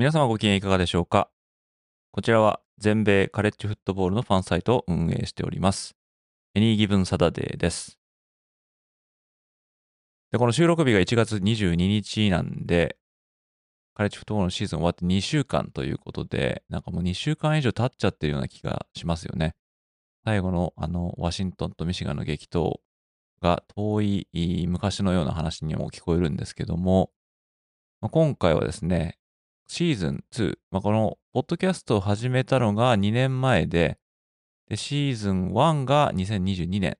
[0.00, 1.28] 皆様ご機嫌いかがでしょうか？
[2.10, 5.94] こちらは全米カレッジフットボールのファンサイトを運営しております。
[6.54, 7.98] エニーギブンサダデーです。
[10.32, 12.96] で、この収録日が1月22日なんで、
[13.92, 19.54] カレッジフットボールのシーズン終わって2週間ということで、なんかもう2週間以上経っちゃってるような気がしますよね。
[20.24, 22.76] 最後のあの、ワシントンとミシガンの激闘
[23.42, 24.26] が遠い
[24.66, 27.10] 昔のような話にも聞こえるんですけども、
[28.00, 29.18] 今回はですね、
[29.72, 34.00] シーズン2、まあ、このポッドキャストを始めたのが2年前で、
[34.68, 36.98] でシーズン1が2022年、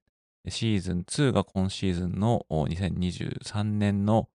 [0.48, 4.28] シーズン2が今シーズンの2023年の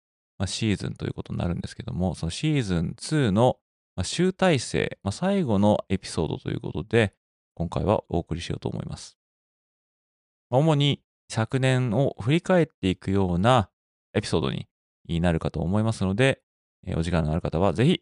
[0.47, 3.57] シーズンということになるんですけども、そのシーズン2の
[4.03, 7.13] 集大成、まあ、最後のエピソードということで、
[7.53, 9.17] 今回はお送りしようと思います。
[10.49, 13.69] 主に昨年を振り返っていくような
[14.13, 14.67] エピソードに
[15.21, 16.41] なるかと思いますので、
[16.97, 18.01] お時間のある方はぜひ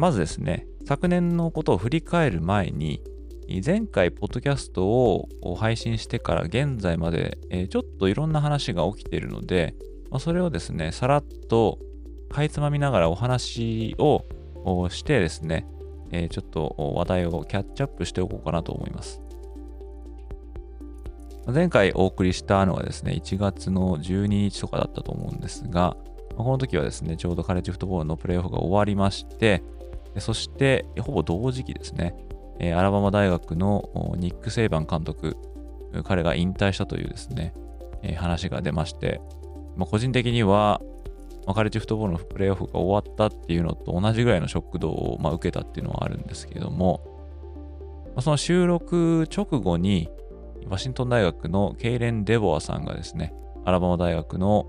[0.00, 3.02] まずですね、昨年のことを振り返る前に、
[3.62, 5.28] 前回、ポッドキャストを
[5.58, 9.74] 配信してから現在まで、えちょっといろんな話が起きているので、
[10.10, 11.78] ま、それをですね、さらっと
[12.30, 14.24] かいつまみながらお話を
[14.88, 15.66] してですね、
[16.12, 19.20] えちょっと話題をキャッチアップしておこうかなと思います。
[21.46, 25.98] 前回お送りしたのはですね、1月の12日とかだったと思うんですが、
[26.38, 29.62] この時はですね、ちょうどカレッジフットボールのプレイオフが終わりまして、
[30.18, 32.14] そして、ほぼ同時期ですね、
[32.74, 35.36] アラバマ大学のニック・セイバン監督、
[36.04, 37.54] 彼が引退したというですね、
[38.16, 39.20] 話が出まして、
[39.76, 40.80] まあ、個人的には、
[41.54, 47.00] カレッジフットボールのプレーオフが終わったっていうのと同じぐらいのショック度を、まあ、受けたっていうのはあるんですけれども、
[48.20, 50.08] その収録直後に、
[50.68, 53.32] ワシントン大学のケイレン・デボアさんがですね、
[53.64, 54.66] アラバマ大学の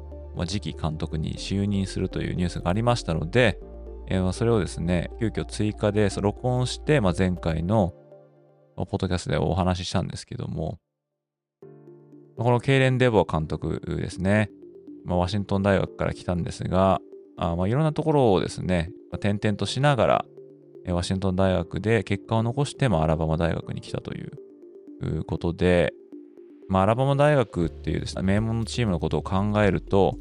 [0.48, 3.60] 次期監督に就任するというニュースがありましたので、
[4.12, 7.94] えー、それをですね、急遽追加で録音して、まあ、前回の
[8.76, 10.80] ポッドキャストでお話ししたんですけども、
[12.36, 14.52] このケイレン・デボー監督ですね、
[15.06, 17.00] まあ、ワシントン大学から来たんですが、
[17.38, 20.26] あまあ、いろんなところをですね、まあ、転々としながら、
[20.88, 25.94] ワシントン大学で結果を残して、まあ、アラバマ大学に来たということで、
[26.68, 30.18] まあ、アラバマ大学っていうですね、名門のチームのことを考えると、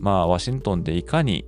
[0.00, 1.44] まあ、ワシントンでいかに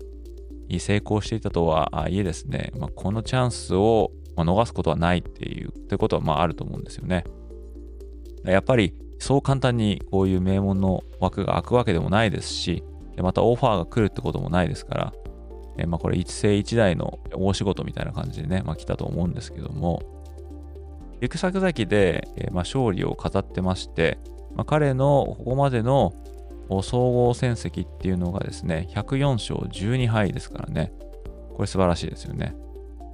[0.78, 7.24] 成功していたとはいえですね、まあ、このチャンスを逃すことはないっていう、ということはまああると思うんですよね。
[8.44, 12.82] やっぱりそう簡単にこういう名門の枠が開くわけでもないですし、
[13.16, 15.12] またオファーが来るってこともないですから、
[15.78, 20.02] えまあ、これ一世一代の大仕事みたいな感じでね、まあ、来たと思うんですけども、
[21.20, 24.18] 行く先々で、えまあ、勝利を飾ってまして、
[24.54, 26.12] まあ、彼のここまでの
[26.82, 30.92] 総合戦績っていうのがですね、104勝12敗ですからね。
[31.54, 32.56] これ素晴らしいですよね。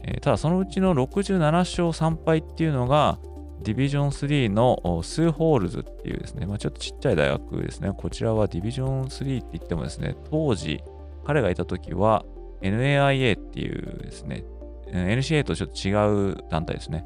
[0.03, 3.19] えー、ただそのうちの67勝3敗っていうのが、
[3.63, 7.93] ディビジョン3のスーフォールズっていうですね、まあ、ちょっとちっちゃい大学ですね。
[7.95, 10.83] こちらはディビジョン3って言ってもですね、当時、
[11.27, 12.25] 彼がいた時は
[12.63, 14.45] NAIA っていうですね、
[14.87, 17.05] NCAA とちょっと違う団体ですね。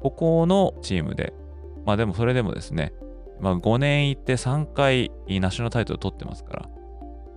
[0.00, 1.34] ここのチームで、
[1.84, 2.92] まあでもそれでもですね、
[3.40, 6.68] まあ、5年行って3回ナショナルタイトル取ってますから、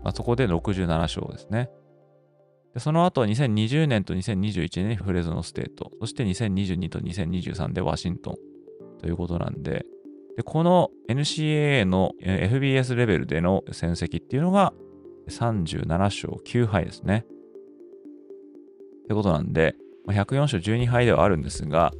[0.03, 1.69] まあ、そこで67勝ですね。
[2.73, 8.35] でその後は2020年と2021年にフレゾノステート、そして2022と2023でワシントン
[8.99, 9.85] ということなんで、
[10.35, 14.73] で、この NCAA の FBS レベルでの戦績っていうのが
[15.29, 17.25] 37勝9敗ですね。
[19.03, 19.75] ってことなんで、
[20.07, 21.91] 104勝12敗ではあるんですが、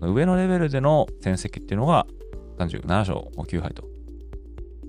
[0.00, 2.06] 上のレベルでの戦績っていうのが
[2.58, 3.84] 37勝9敗と。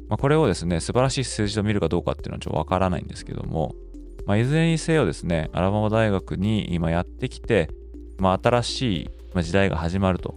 [0.10, 3.76] まあ、これをですね、素晴らしい数字と見るかどうかっていうのはちょっとわからないんですけども、
[4.26, 7.70] まあ、いずれにせよですね、アラバマ大学に今やってきて、
[8.18, 9.10] まあ、新しい
[9.44, 10.36] 時代が始まると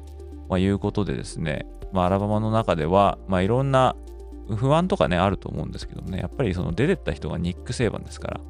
[0.49, 3.95] まいうことでですね、まあ、アラバマの中では、まあ、いろんな
[4.57, 8.41] 不安とかね、あると思うんですけどもね、やっぱりその出てった人がニック・セイバンですか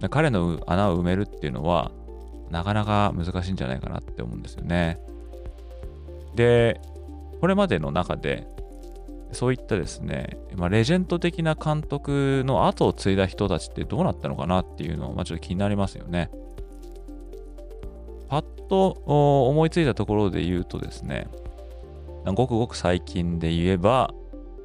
[0.00, 1.90] ら、彼の穴を埋めるっていうのは、
[2.50, 5.00] なかなか難しいんじゃないかなって思うんですよね。
[6.36, 6.80] で、
[7.46, 8.44] これまでの中で、
[9.30, 16.28] そういったですね、まあ、レジェンド的な監督の後を継いだ人たちってどうなったのかなっていうのを、まあ、ちょっと気になりますよね。
[18.28, 18.88] パッと
[19.48, 21.28] 思いついたところで言うとですね、
[22.34, 24.12] ごくごく最近で言えば、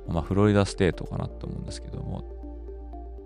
[0.08, 2.24] まあ、フロリダステートかなと思うんですけども、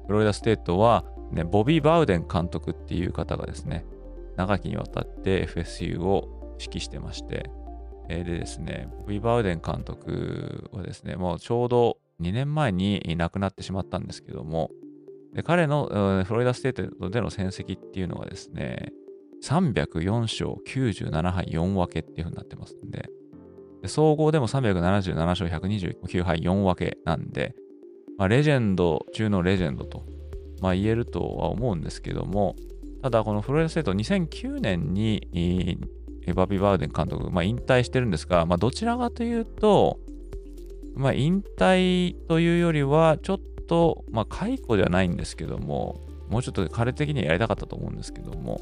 [0.07, 3.86] フロリダステートは、ね、ボビー・バウデン監督っていう方がですね、
[4.36, 7.50] 長きにわたって FSU を指揮してまして、
[8.07, 14.72] でですね、ビ・バウデン監督はですね、もうちょうど2年前に亡くなってしまったんですけども、
[15.44, 18.94] 彼のフロリダステートでの戦績っていうのがですね、
[19.44, 23.10] 304勝97敗4分けっていう風になってますんで、
[23.81, 27.54] で総合でも377勝129敗4分けなんで、
[28.18, 30.06] まあ、レジェンド中のレジェンドと、
[30.62, 32.56] まあ、言えるとは思うんですけども、
[33.02, 35.28] ただこのフロリダステート2009年に
[36.27, 40.00] エバビ・バウデン監督、まあ、引退してるんですが、まあ、どちらかというと、
[40.95, 48.62] まあ、引退というよりは、ちょっと、まあ、解雇ではないんですけども、もうちょっと彼的にはやりたかったと思うんですけども、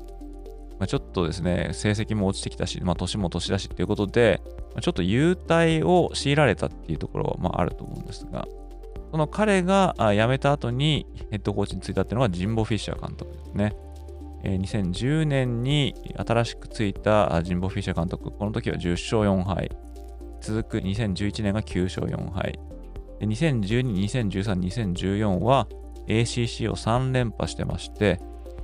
[0.80, 4.42] まあ、ちょっとですね、成績も落ちてきたし、まあ、年も年だしっていうことで、
[4.74, 8.48] まあ、ちょっと優待を強いられたっていうところは、まあ、あると思うんですが、
[9.12, 13.76] その彼が辞めた後にヘッドコーチに就いたっていうのがジンボ・フィッシャー監督ですね。
[14.44, 19.72] 2010年に新しくついたジンボ・フィッシャー監督、この時は10勝4敗。
[20.42, 22.60] 続く2011年が9勝4敗。
[23.22, 24.60] 2012、2013、
[24.96, 25.68] 2014は
[26.08, 28.20] ACC を3連覇してまして、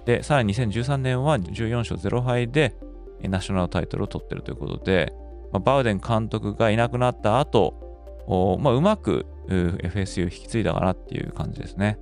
[0.05, 2.75] で、さらに2013年は14勝0敗で
[3.21, 5.13] ナショナルタイトルを取ってるということで、
[5.53, 11.97] まあ、バウデン監督がいなくなった後、まあ、うまく FSU 引き継いだかなっていう感じですね。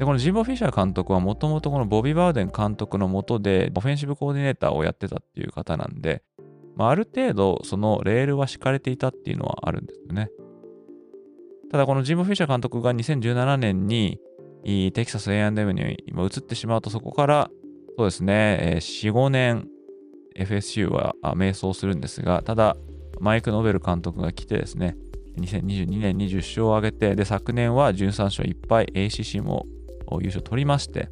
[0.00, 6.22] で、このジンボ・フィッシャー監督はもともとこのボビー・バウデン監督のもとでオフェンシブコーディネーターをやってたっていう方なんで、
[6.74, 10.30] まあ、ある程度そのレールは敷かれていたっていうのはあるんですよね。
[11.70, 14.18] ただこのジンボ・フィッシャー監督が2017年に
[14.64, 17.50] テキサス A&M に移ってしまうとそこから
[17.98, 19.68] そうですね、4、5年
[20.34, 22.74] FSU は迷走するんですが、ただ
[23.18, 24.96] マイク・ノベル監督が来てですね、
[25.38, 29.66] 2022年に10勝を挙げて、で、昨年は13勝1敗、ACC も
[30.20, 31.08] 優勝取りまして、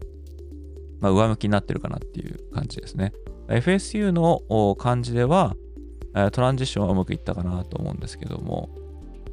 [1.01, 3.13] まあ、上向きになってるかなっていう感じですね。
[3.49, 5.55] FSU の感じでは、
[6.33, 8.71] トランジションはうまくいったかなと思うんですけども、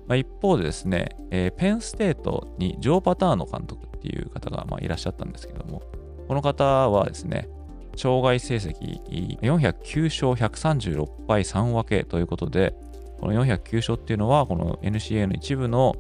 [0.08, 5.82] まあ、一方でですね、えー、ペンステートにジョー・パターノ監督っていう方がまあいらっしゃったんですけども、
[6.28, 7.50] この方はですね、
[7.96, 9.00] 障害成績
[9.40, 12.76] 409勝136敗3分けということで、
[13.20, 15.96] この409勝っていうのは、この NCA の一部の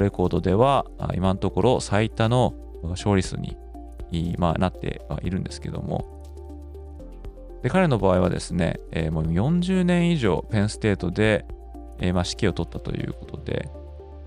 [0.00, 3.56] レコードでは、今のところ最多の勝利数に、
[4.38, 6.16] まあ、なってはいるんですけども、
[7.62, 11.44] で彼の場合はですね、えー、もう40年以上ペンステートで、
[11.98, 13.68] えー、まあ、指揮を取ったということで、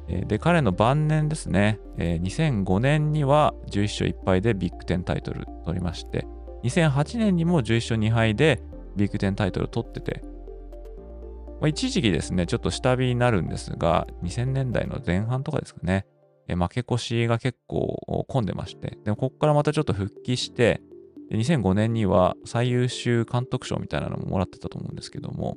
[0.09, 6.25] えー、で彼の晩年ですね、え2005年には11勝1敗でビッグ10タイトル取りまして、
[6.63, 8.61] 2008年にも11勝2敗で
[8.95, 10.21] ビッグ10タイトル取ってて、
[11.61, 16.05] まあ、一時期ですね、ちょっと下火になるんですが、2000年代の前半とかですかね、
[16.49, 20.81] え負け越しが結構混んでまして、でもここからまたちょっと復帰して、
[21.29, 25.55] で2005年には最優秀監督賞みたいなのももらってたと思うんですけども、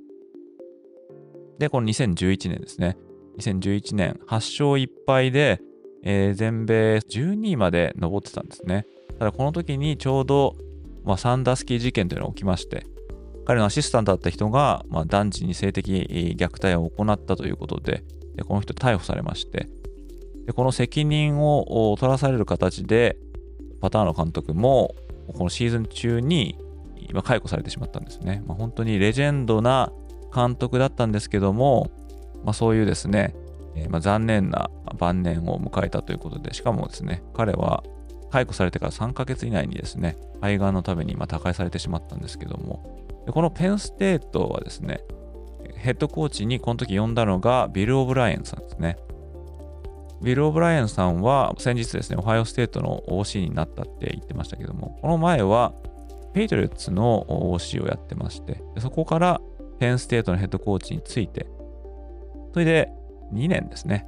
[1.58, 2.96] で、この2011年ですね。
[3.38, 5.60] 2011年、8勝1敗で、
[6.02, 8.86] えー、全米12位まで上ってたんですね。
[9.18, 10.56] ただこの時にちょうど、
[11.04, 12.86] まあ、サンダースキー事件というのが起きまして、
[13.44, 18.04] 彼のアシスタントだった人が、まあ、男児に性的虐待を行ったということで、
[18.36, 19.68] でこの人逮捕されまして、
[20.46, 23.16] でこの責任を取らされる形で、
[23.80, 24.94] パターンの監督も、
[25.32, 26.58] このシーズン中に
[27.08, 28.42] 今解雇されてしまったんですね。
[28.46, 29.92] まあ、本当にレジェンドな
[30.34, 31.90] 監督だったんですけども、
[32.44, 33.34] まあ、そういうですね、
[33.74, 37.82] えー、まあ残念な晩年を迎えたということで、しかもですね、彼は
[38.30, 45.00] 解雇されてから3ヶ月以内にですね、肺がんのために今他界されてしまったんですけども、このペンステートはですね、
[45.76, 48.96] ヘッドコーチにこの時呼んだのがビル・オブライエンさんですね。
[50.22, 55.72] ビル・オブライエンさんは先日ですね、オハイオステートの OC になったって言ってましたけども、この前は
[56.32, 59.40] ペイトリオッツの OC をやってまして、そこから
[59.78, 61.46] ペンステートのヘッドコーチについて、
[62.52, 62.92] それで
[63.32, 64.06] 2年ですね、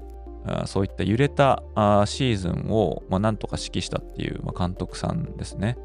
[0.66, 1.62] そういった揺れた
[2.06, 5.76] シーズンを、ま、なんとか指揮したっていう、監督さんですね。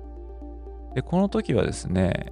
[0.94, 2.32] で、この時はですね、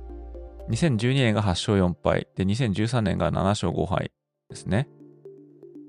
[0.69, 4.11] 2012年が8勝4敗、で、2013年が7勝5敗
[4.49, 4.89] ですね。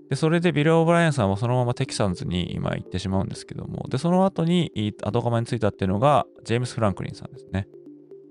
[0.09, 7.69] で、それでビル・オブライアンさんはそのままテキサンズに今行ってしまうんですけども、で、その後に後釜についたっていうのが、ジェームス・フランクリンさんですね。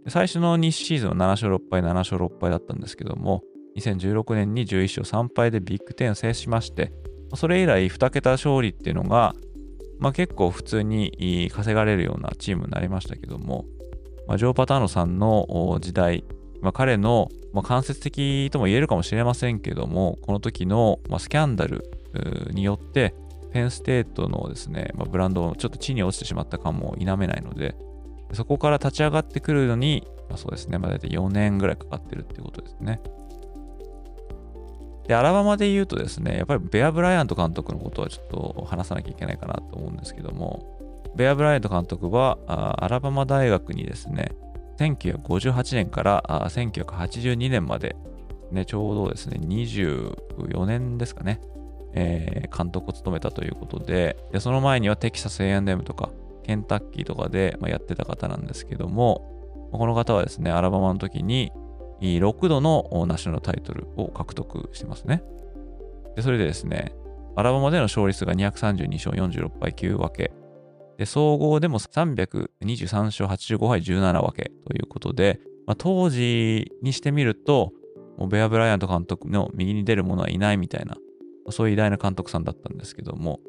[0.04, 3.44] で最初の2シーズンは7勝6敗、7勝6敗だったんですけども、
[3.78, 6.92] 2016年に11勝3敗でビッグ10を制しまして、
[7.36, 9.36] それ以来2桁勝利っていうのが、
[10.00, 13.66] まあ、結構普通に稼がれるようなチームになりましたけども、
[14.28, 16.24] まあ、ジョー・パターノさんの時代、
[16.62, 21.84] まあ、彼の、まあ、間接的とも言えるかもしれませんけども、この時の、まあ、スキャンダル
[22.52, 23.14] によって、
[23.52, 27.76] ペンステートのですね、まあ、ブランドをちょっと地に落ちてしまった感も否めないので、
[28.34, 33.02] そこから立ち上がってくるのに、まあ、そうですね、まあ、大体4年ぐらいかかってるっていうことですね。
[35.08, 40.78] で、アラバマで言うとですね、やっぱりベア・ブライアント監督のことはちょっと話さなきゃいけないかなと思うんですけども、
[41.16, 44.34] ベア・ブライアント監督はアラバマ大学にですね、
[44.78, 47.96] 1958年から1982年まで、
[48.52, 51.42] ね、ちょうどですね、24年ですかね、
[51.94, 56.12] えー、監督を務めたということでで、その前にはテキサス A&M とか
[56.44, 61.52] ケンタッキーとかで、まあ、やってた方なんですけども、この方はですね、アラバマの時に
[62.00, 65.24] 6度のナショナルタイトルを獲得してますね。
[66.16, 66.94] で、それでですね、
[67.36, 70.32] アラバマでの勝率が232勝46敗9分け。
[70.98, 77.72] で、総合でも323勝85敗17分けということで、まあ、当時にしてみると、
[78.18, 80.98] もうベア・ブライアント監督の右に出る者はいないみたいな、
[81.50, 83.40] そういう偉大な監督さんだったんですけども、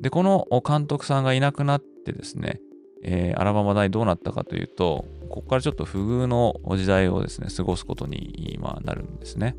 [0.00, 2.60] で、この監督さんがいなくなってですね、
[3.02, 9.56] えー、アラバマ大どうなったかというと、ここからちょっと不遇の時代をですね、過ごすことに今なるんですね。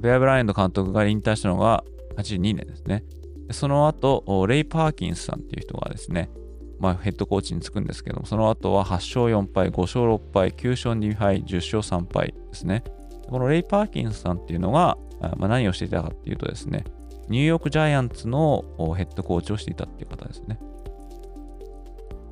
[0.00, 1.84] ベア・ブライアント監督が引退したのが
[2.16, 3.04] 82年ですね。
[3.52, 6.30] その後、レイ・パーキンスさんっていう人がですね、
[6.78, 12.82] まあ、ヘッドコーチにつくんですけども、その後は8勝4敗、5勝6敗、9勝2敗、10勝3敗ですね。
[13.28, 14.98] このレイ・パーキンスさんっていうのが、
[15.36, 16.84] まあ、何をしていたかっていうとですね、
[17.28, 18.64] ニューヨークジャイアンツの
[18.96, 20.58] ヘッドコーチをしていたっていう方ですね。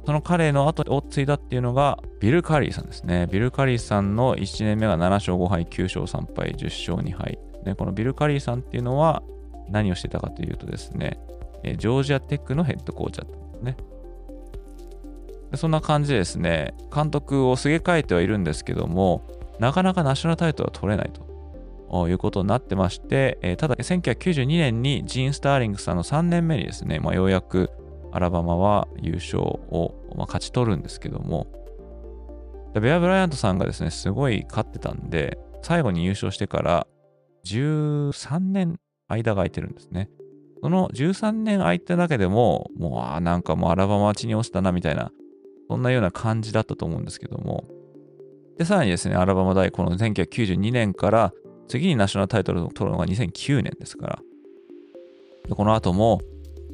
[0.04, 3.28] その彼の後を継いだっていうのが、ビル・カリーさんですね。
[3.30, 7.38] ビル・カリーさんの1年目が7勝5敗、9勝3敗、10勝2敗。
[7.64, 9.22] でこのビル・カリーさんっていうのは
[9.70, 11.18] 何をしてたかというとですね、
[11.62, 13.76] ジョージアテックのヘッドコーチだったんですね。
[15.56, 19.26] そんな感じでですね、監督をすげ替えてはいるんですけども、
[19.58, 27.70] なかなかナショナルタイトルは取れないということになってまして、ただ1992年にジーン・スターリングさんの3年目にですね、まあ、ようやく
[28.12, 31.46] アラバマは優勝を、ま、勝ち取るんですけども、
[32.80, 36.86] ベア・ブライアントさんがですね、すごい勝ってたんで、最後に優勝してから
[37.44, 38.78] 13年
[39.10, 40.08] 間が空いてるんですね。
[40.62, 45.10] その13年空いただけでも、もう、あなんかもうアラバマ地に落ちたなみたいな、
[45.68, 47.64] そんなような感じだったと思うんですけども。
[48.58, 51.32] で、さらにですね、アラバマ大、この1992年から
[51.68, 54.22] 次にナショナルタイトルを取るのが2009年ですから。
[55.48, 56.20] でこの後も、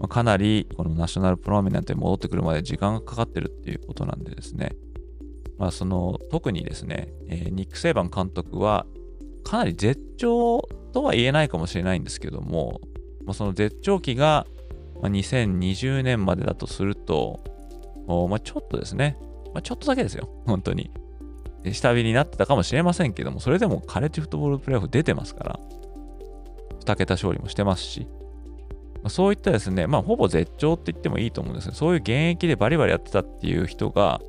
[0.08, 4.76] かなりこのナショナルプロミネントに戻ってくるまで時間がかかってるっていうことなんでですね、
[5.58, 8.86] まあ、その特にですね、えー、ニック・セイバン監督は
[9.42, 12.80] かなり絶頂とは言えないかもしれないんですけども、
[13.26, 14.46] まあ、その絶頂期が
[15.02, 17.38] 2020年までだとすると、
[18.30, 19.18] まあ、ちょっとですね、
[19.52, 20.90] まあ、ちょっとだけですよ、本当に。
[21.70, 25.60] 下火になってたかもしれませんけども、それでもカレッジフットボールプレーオフ出てますから、
[26.80, 28.06] 2桁勝利もしてますし、
[29.02, 34.22] まそういったですね、まあ、ほぼ絶頂って言ってもいいと思うんですけど、そういう現役でバリバリやってたっていう人が、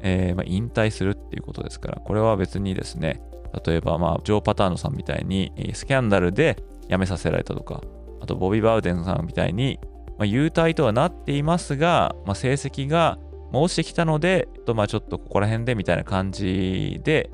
[0.00, 3.20] えー、まあ、引退するっていうことですから、これは別にですね、
[3.64, 7.82] 例えば、まあ、ジョー・パターノさんみたいに、スキャンダルで辞めさせられたとか、
[8.20, 9.78] あと、ボビー・バウデンさんみたいに、
[10.18, 13.18] まあ、優退とはなっていますが、まあ、成績が
[13.52, 17.30] 落ちてきたので、とまあ、ちょっとここら辺でみたいな感じで、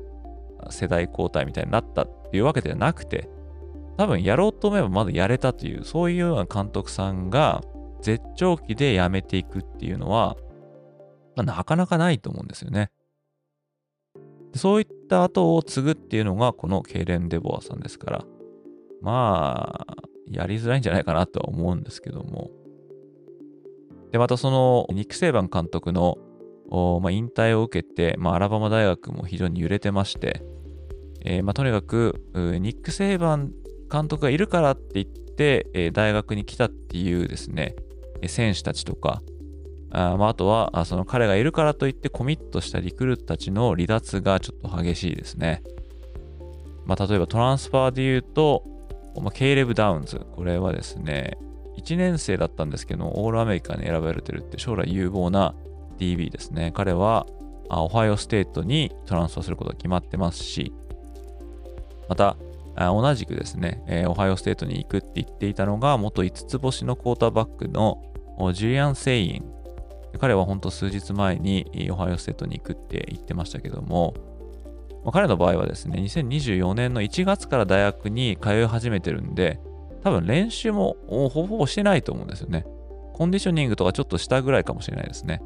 [0.69, 3.29] 世代交代みたいになったっていうわけではなくて、
[3.97, 7.61] 多分やろうと思えばまだやれたという、そういうような監督さんが
[8.01, 10.35] 絶頂期で辞めていくっていうのは、
[11.35, 12.91] まあ、なかなかないと思うんですよね。
[14.55, 18.25] そういった後を継ぐっていうのがこのケイレン・デボアさんですから、
[19.01, 19.95] まあ、
[20.27, 22.51] やりづらいんじゃないかなとは思うんですけども。
[24.11, 26.17] で、またそのニック・セイバン監督の
[26.69, 30.41] まあ、引退を受けて、まあ、アラバマ大学も非常に揺れてまして、
[31.23, 33.51] えー、まあ、とにかく、ニック・セイバン
[33.91, 37.75] 監督がいるからって言って、えー、大学に来たっていうですね、
[38.25, 39.21] 選手たちとか、
[39.91, 45.63] あ,、まあ、あとはあその彼がいるからといってコミットしたリクルートたちの離脱がちょっと激しいですね。
[46.85, 48.63] まあ、例えば transfer で言うと、
[49.21, 50.19] まあ、ケイレブ・ダウンズ。
[50.35, 51.37] これはですね、
[51.77, 55.55] 1年生だったんですけど、オールアメリカに選ばれてるって将来有望な
[55.97, 56.71] DB ですね。
[56.75, 57.25] 彼は
[57.69, 60.73] あオハイオステートに transfer することが決まってますし、
[62.07, 62.37] また、
[62.77, 68.03] 同じくですね、えオハイオステートに行くって言っていたのが、元5つ星のクォーターバックの
[68.53, 69.54] ジュリアン・セイン。
[70.19, 74.13] 彼は本当数日前にオハイオステートに行くって言ってましたけども、
[75.11, 79.59] 彼の場合はですね、2024年の1月から大学に通い始めてるんで、
[80.03, 82.65] 多分練習もほぼほぼしてないと思うんですよね。
[83.13, 85.41] コンディショニングとかちょっとしたぐらいかもしれないですね。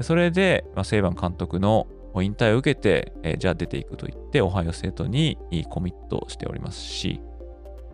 [0.00, 1.86] それで、まあ、セイバン監督の
[2.20, 7.20] 引退を受けて、えー、じゃあ出ていくと言って、オハイオ生徒にコミットしておりますし、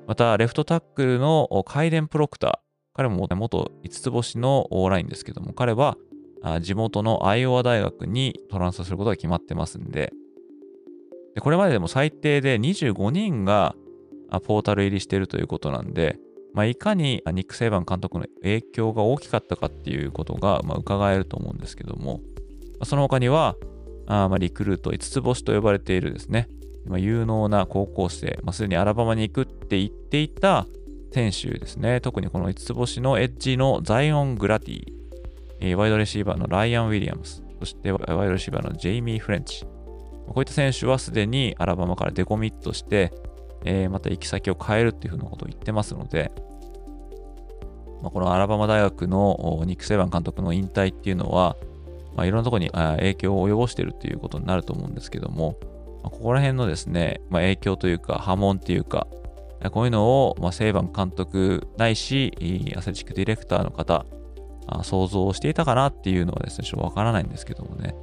[0.06, 2.65] また、レフトタックルのカイデン・プロクター、
[2.96, 5.98] 彼も元5つ星のオーラインですけども、彼は
[6.62, 10.14] 地元のアイオワ大学にトランスすることが決まってますんで、
[11.34, 13.74] でこれまででも最低で25人が
[14.44, 16.18] ポータル入りしているということなんで、
[16.54, 22.22] まあ、いかにニック・セイバン監督の影響が大きかったかっていうことが、まあ、伺えると思うんですけども、
[22.84, 23.56] その他には、
[24.06, 26.48] あまリクルート5つ星と呼ばれているですね、
[26.86, 30.66] まあ、有能な高校生、まあ、すでにアラバマに行くって言っていた
[31.16, 34.92] 選手ですね、特にこの5つ星のエッジのザイオン・グラティ、
[35.60, 43.14] えー、ワイドレシーバーのライアン・ウィリアムス、そしてワイドレシーバーのジェイミー・フレンチ、こういった選手はすでにアラバマからデコミットして、
[43.64, 46.32] えー、また行き先を変えるっていうふうなことを言ってますので、
[48.02, 51.56] まあ、このアラバマ大学のニック・セイバン監督の引退っていうのは、
[52.14, 55.56] まあ、いろんなところに影響を及ぼしているということになると思うんですけども、
[56.02, 59.06] まあ、ここら辺のですね、まあ、影響というか波紋っていうか、
[59.70, 62.32] こういうのを、まあ、セイバン監督ないし、
[62.76, 64.06] アスレチックディレクターの方、
[64.82, 67.94] 想像していたかなっていうのはですね、ちょっとわからないんですけどもね。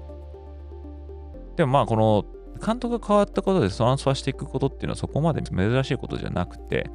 [1.55, 2.25] でもまあ、この
[2.65, 6.89] 監督が変わったことでトランスファーしていくことっていうのはそこまで珍しいことじゃなくて、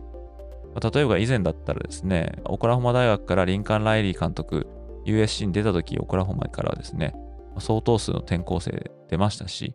[0.93, 4.67] 例えば以前だったらですね、オクラホマ大学からリンカン・ライリー監督、
[5.05, 7.15] USC に出た時、オクラホマからはですね、
[7.59, 9.75] 相当数の転校生出ましたし、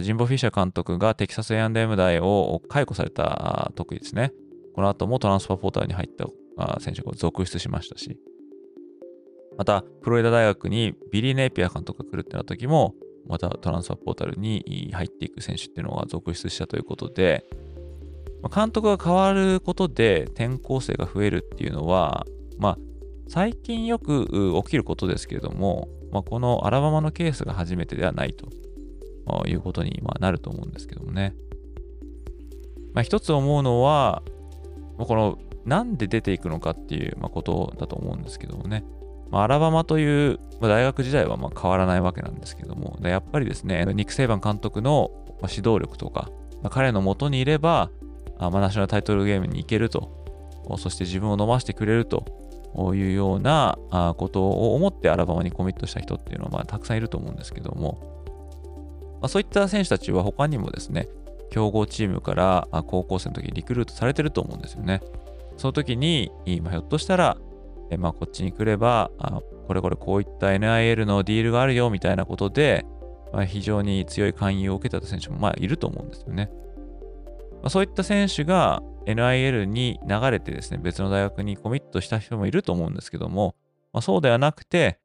[0.00, 4.32] ジンボ・フィッシャー監督がテキサス A&M 大を解雇された時ですね。
[4.74, 8.18] この後もトランスファーポーターに入った選手が続出しましたし、
[9.58, 12.94] また、フロリダ大学にビリー・ネイピア監督が来るってなった時も、
[13.26, 17.44] またトランスファーポータルに入っていく選手っていうのが続出したということで、
[18.54, 22.24] 監督が変わることで転校生が増えるっていうのは、
[22.58, 22.78] まあ、
[23.28, 28.48] 最近よく起きることですけれども、まあ、このアラバマのケースが初めてではないと
[29.46, 31.34] いうことになると思うんですけどもね。
[32.92, 34.22] まあ、一つ思うのは、
[34.98, 38.84] このなんで出ていくのかっていうことだと思うんですけどもね。
[39.30, 45.10] まあ、アラバマという、まあ、大学時代はま変わらないわけなんですけども、やっぱりですね、ニック・セイバン監督の
[45.42, 46.30] 指導力とか、
[46.62, 47.90] まあ、彼のもとにいれば、
[48.38, 50.20] あまあ、ナショナルタイトルゲームに行けると、
[50.78, 52.24] そして自分を飲ませてくれると
[52.94, 53.78] いうような
[54.16, 58.19] ことを思ってアラバマにコミットした人っていうのはまあたくさんいると思うんですけども、
[59.20, 61.08] まあ、そういった選手たちは他にもですね、
[61.50, 65.02] 強豪チームから高校生の時にリクルートされてると思うんですよね。
[65.56, 66.30] その時に、
[66.62, 67.36] まあ、ひょっとしたら、
[67.90, 72.86] えまあ、こっちに来ればあ、これこれこういった NIL のディールがあるよみたいなことで、
[73.32, 76.50] まあ、非常に強い勧誘を受けた選手もまあいると思うんですよね。
[77.62, 83.54] まあ、そういった選手が NIL に流れてですね、別の大学にコミットした人もいると思うんですけども、
[83.92, 84.98] まあ、そうではなくて、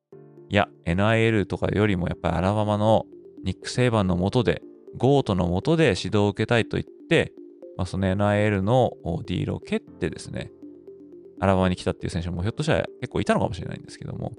[0.50, 3.06] いや、NIL とかよりもやっぱりアラバマの
[3.46, 4.64] ニック・セイバンのもとで、
[4.98, 7.32] GOAT のもとで指導を受けたいと言って、
[7.78, 8.92] まあ、その NIL の
[9.26, 10.52] deal を蹴ってですね、
[11.40, 14.34] アラバマに来たっていう選手もひょっとしたら結構いたのかもしれないんですけども、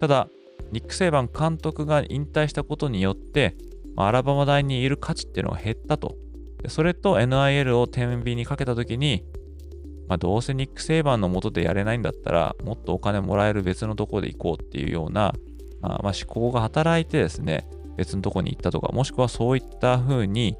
[0.00, 0.28] ただ、
[0.72, 3.56] ニック・セイバン監督が引退したことによって、
[3.94, 6.16] まあ、アラバマ大にいる価値っていうのが減ったと。
[6.68, 9.24] それと NIL を天秤にかけたときに、
[10.08, 15.34] まあ、どうせニック・セイバーの元でやれないんだったら、もっとお金もらえる別のところで行こうっていうような、
[15.80, 20.56] まあ、まあ、思考が働いてですね、別のとこに行ったとか、もしくはそういった風に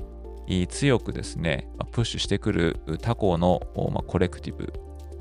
[0.68, 3.60] 強くですね、プッシュしてくる他校の、
[4.06, 4.72] コレクティブ、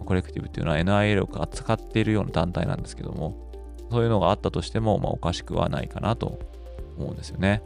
[0.05, 3.51] コレクティブっていうのは NIL を扱っているような団体なんですけども、
[3.91, 6.39] そういうのがあったとしても、まあ、おかしくはないかなと
[6.97, 7.61] 思うんですよね。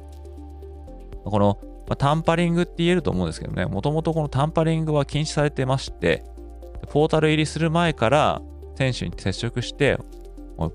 [1.23, 6.23] このまあ、タンパリングって言えると思うんですけどね、もともとこのタンパリングは禁止されてまして、
[6.89, 8.41] ポータル入りする前から
[8.75, 9.99] 選手に接触して、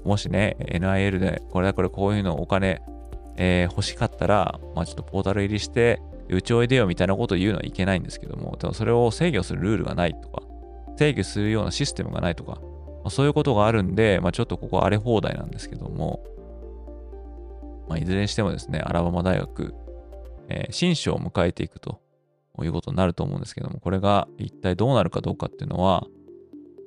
[0.04, 2.80] もしね、NIL でこれだこれこういうのお金、
[3.37, 10.43] えー、欲しかったら、まあ、ちょっとポータル入りしてうちおいでよみたいなことを言うのはいけないんですけども、それを制御するルールがないとか、
[10.97, 16.23] 制御するようなシステムがないとか、まあ、そういうことがあるんで、まあ、ちょっとここ荒れ放題なんですけども、
[17.88, 19.75] まあ、いずれにしてもですね、アラバマ大学、
[20.49, 22.01] えー、新章を迎えていくと
[22.62, 26.07] いうことになると思うんですけども、これが一体どうなるかどうかっていうのは、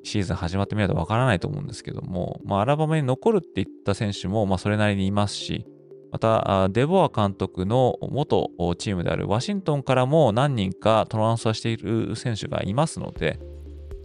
[0.04, 5.66] シーズン始まってみないとわからないと思うんですけども、まあ、アラバマに残るって言った選手も、まあ、それなりにいますし、
[6.13, 13.39] また、デボア監督の元チームであるワシントンからも何人かトランスファーしている選手がいますので、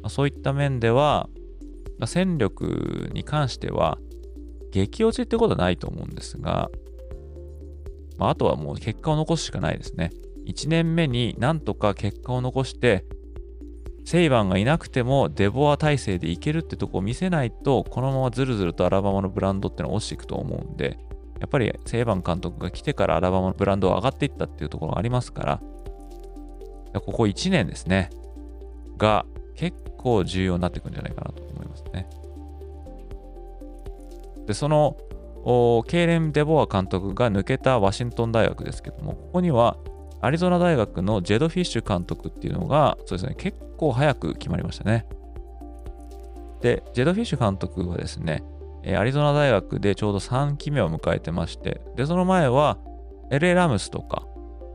[0.09, 1.29] そういった面では、
[2.07, 3.99] 戦力に関しては、
[4.71, 6.71] 激落ちってことはないと思うんですが、
[8.17, 10.11] まあ、あとはもう結果を残すしかないですね。
[10.47, 13.05] 1年目になんとか結果を残して、
[14.07, 20.99] セイバンがいなくてもデボア体制でいけるってとこを見せないと、このままずるずるとアラバマのブランドってのは落ちていくと思うんで、
[21.41, 25.61] やっぱりセイバン監督が来てからアラバマのブランドは上がっていったっていうところがありますから、
[27.01, 28.11] ここ1年ですね、
[28.97, 29.25] が
[29.55, 32.09] 結構重要になってくるんじゃないかなと思いますね。
[34.47, 34.97] で、その
[35.87, 39.77] ケイレン・デボア監督が抜けたワシントン大学ですけども、ここには
[40.21, 45.07] アリゾナ大学のジェド・フィッシュ監督っていうのが、そうですね、結構早く決まりましたね。
[46.61, 48.43] で、ジェド・フィッシュ監督はですね、
[48.87, 52.79] アリゾナ大学でちょうど3期目を迎えてまして、で、その前は
[53.31, 54.27] LA ラムスとか、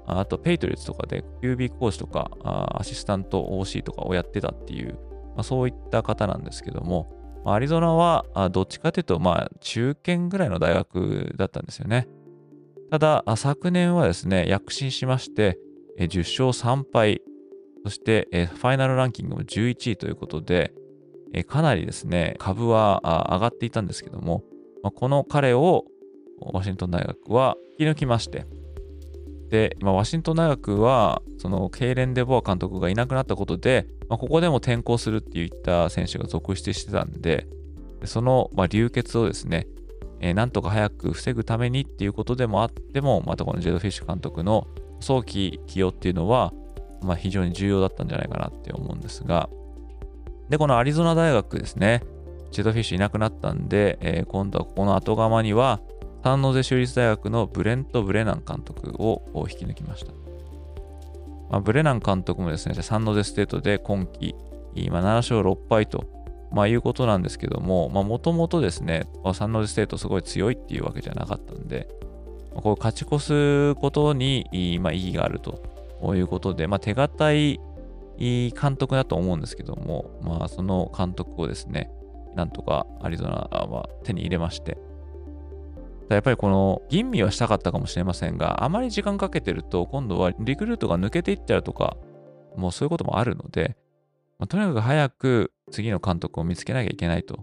[0.06, 4.96] あとペイトリッツとかで QB コーチとか、アシスタント OC とかをやってたっていう、
[5.36, 7.12] まあ、そういった方なんですけども、
[7.46, 12.08] アリゾナはどっちかというと、まあ、中堅ぐらいの大学だったんですよね。
[12.92, 15.58] ただ、昨年はですね、躍進しまして、
[15.98, 17.22] 10勝3敗、
[17.86, 20.74] そしてファイナルランキングも11位ということで、
[21.34, 24.44] えかなりですね、株は上がっていたんですけども、
[24.84, 25.86] まこの彼を
[26.40, 28.46] ワシントン大学は引き抜きまして、
[29.50, 37.48] で、ま、ワシントン大学は、そのケイレン・デボア監督がいなくなったことで、ま、ここでも転校するっていった選手が続出してたんで、
[38.06, 39.68] その、ま、流血をですね、
[40.22, 44.68] えー、なんとか早く防ぐためにっていうことでもあっても、またこのジェド・フィッシュ監督の
[45.00, 46.52] 早期起用っていうのは、
[47.04, 49.50] まあ、非常に重要だったんじゃないかなって思うんですが、
[50.54, 52.04] で、このアリゾナ大学ですね、
[52.52, 55.82] ジェド・フィッシュいなくなったんで、えー、今度はここの後釜には、
[56.24, 60.12] サンノゼ州立大学のブレント・ブレナン監督を引き抜きました。
[61.50, 64.36] まあ、ブレナン監督もですね、サンノゼステートで今季、
[64.76, 66.06] 今7勝6敗と、
[66.52, 71.88] まあ、いうことなんですけども、もともとですね、サンノゼステートすごい強いっていうわけじゃなかったんで、
[72.54, 77.60] ま、こう勝ち越すことに、ま、意義があるということで、まあ、手堅い
[78.18, 81.92] いい監督だと思うんですけども、まあ、その監督をですね、
[82.36, 84.78] なんとかアリゾナは手に入れまして、
[86.10, 91.98] やっぱりこの吟味はしたかったかもしれませんが、あまり時間かけてると、今度はリクルートが抜けていっちゃうとか、
[92.56, 93.78] もうそういうこともあるので、
[94.38, 97.40] まあ、とにかく早く次の監督を見つけなきゃいけないと。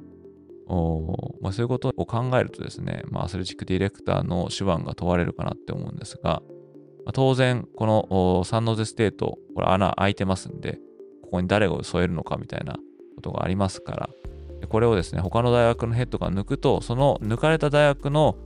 [1.41, 6.43] まあ、そういうことを考えるとですね、まあ、アスレチックディレクターの手腕が問われるかなって思うんですが、
[7.13, 10.79] 当然、このサンノゼステート、これ穴開いてますんで、
[11.23, 12.79] ここに誰を添えるのかみたいな
[13.17, 14.11] ことがありますから、
[14.69, 18.37] これをですね、他の大学のヘッドが抜くと、その抜かれた大学の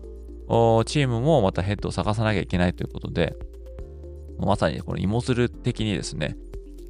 [0.86, 3.36] チームもまたヘッドを探さなきゃいけないということで、
[4.38, 6.36] まさにこの芋づる的にですね、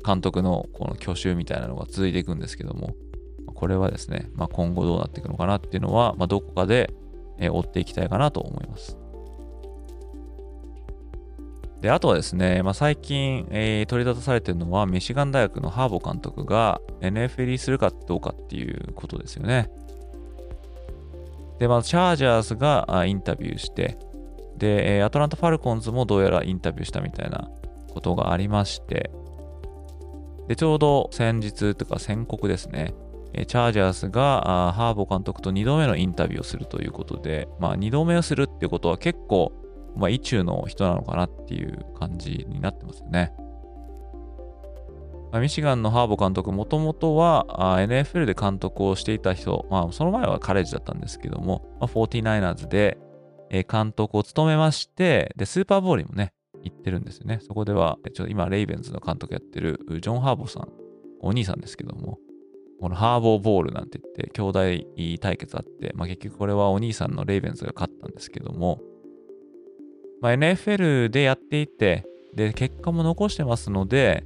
[0.05, 2.95] 監督のこの去就みたいなのが続いていくんですけども、
[3.55, 6.93] これはですね、まあ、今後どうなっていくのかなっていうのは、まあ、どこかで、
[7.41, 8.97] 追っていきたいかなと思います。
[11.85, 19.71] で、あとはですね、まあ、最近、えー、取り沙汰されてるのは、ミシガン大学のハーボ監督が NFL するかどうかっていうことですよね。
[21.59, 23.99] で、まずチャージャーズがインタビューして、
[24.57, 27.51] で、アトランタ・ファルコンズもどうやらインタビューしたみたいな
[27.93, 29.11] ことがありまして、
[30.49, 32.95] で、ちょうど先日とか宣告ですね、
[33.35, 39.53] チャージャーズがハーボ監督と2度目のインタビューをするということで、まあ2度目をするってことは結構、
[39.97, 43.33] まあ、意中の人なのかなっていう感じになってますよね。
[45.41, 47.47] ミシガンのハーボ監督、もともとは
[47.81, 52.99] NFL で監督をしていた人、まあ、その前はカレッジだったんですけども、まあ、49ers で
[53.69, 57.41] 監督を務めまして、で、スーパーボールにもね、行ってるんですよね。
[57.43, 60.69] そこでは、ちょっと今、レイベンズの監督やってるジョン・ハーボさん、
[61.21, 62.19] お兄さんですけども、
[62.81, 68.81] このハーボーボールなんて言って、兄弟対決あって、まあ、結局これはお兄さんのレイベンズが勝ったんですけども、
[70.21, 74.25] まあ、NFL でやっていて、で、結果も残してますので、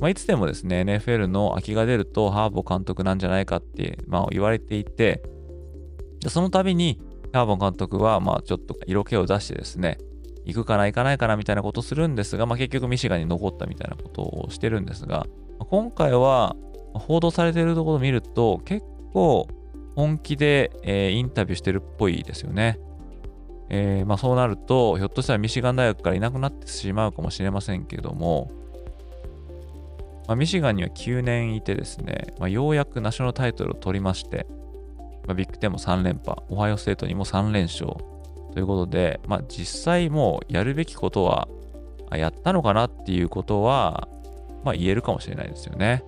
[0.00, 5.22] まあ、いつでもですね、NFL の空きが出るとハーボ監督なんじゃないかって、まあ、言われていて、
[6.28, 7.00] その度に
[7.32, 9.98] ハーボ監督は、まあ、ちょっと色気を出してですね、
[10.44, 15.26] 行くかな行かないかなみたいなことをするんですが、まあ、結局ミシガンに残ったみたいなことをしてるんですが、
[15.58, 16.56] 今回は
[16.94, 19.48] 報道されてるところを見ると結構
[19.96, 22.78] 本気で、えー、インタビューしてるっぽいですよね。
[23.70, 28.50] えー、まあ、そうなると、ひょっとしたらミシガン大学からいなくなってしまうかもしれませんけども、
[30.26, 34.46] まあ、ミシガンには9年いてですね、まあ、ようやくナショナルタイトルを取りまして、
[35.26, 37.86] まあ、ビッグ10も3連覇、オハイオステートにも3連勝
[38.52, 41.48] ということで、まあ、実際もうやるべきことは
[42.12, 44.08] やったのかなっていうことは、
[44.64, 46.04] まあ、言えるかもしれないですよね。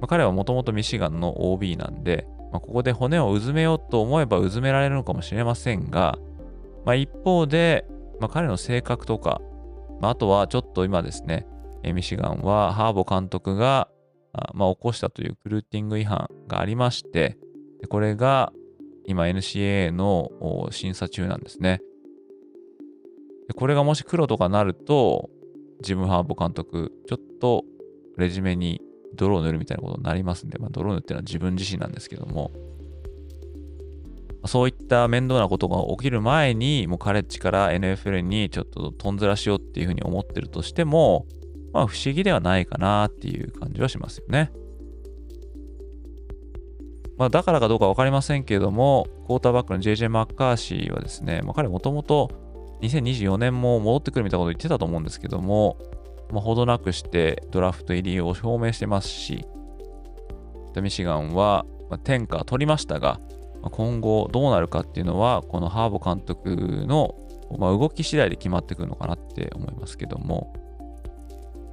[0.02, 6.16] あ、彼はもともとミシガンの OB なんで、まあ、ここで骨をうずめようと思えばうずめられるのかもしれませんが、
[6.84, 7.84] まあ、一方で、
[8.20, 9.40] まあ、彼の性格とか、
[10.00, 11.48] まあ、あとはちょっと今ですね、
[11.82, 13.88] ミシガンはハーボ監督が、
[14.52, 17.36] まあ、起こしたというクルーティング違反がありまして、
[17.88, 18.52] これが
[19.04, 20.30] 今 NCAA の
[20.70, 21.80] 審査中なんですね。
[23.56, 25.28] これがもし黒とかなると、
[25.82, 27.64] ジム・ハーボ監督、ちょっと
[28.16, 28.80] レジュメに
[29.14, 32.50] 泥を塗るみたいなことになりますんで、まあ、泥を塗っていうのは自分自身なんですけども、
[34.46, 41.26] そういった面倒なことが起きる前に、もうカレッジから NFL にちょっととんずらしようっていうふうに思ってるとしても、
[41.72, 44.52] まあ不思議ではないかなっていう感じはしますよね。
[47.16, 52.30] まあだからかどうかわかりませんけれども、クォーターバックの JJ マッカーシーはですね、まあ彼もともと
[52.82, 55.78] 2024年も戻ってくるみたいなこと言ってたと思うんですけども、
[56.34, 59.46] まあ、ほどなくしてドラフト入りを表明してますし、
[60.82, 63.20] ミシガンはま天下取りましたが、
[63.62, 67.14] ま今後どうなるかっていうのは、このハーボ監督の
[67.56, 70.52] ま動き次第で決まってくるのかなって思いますけども、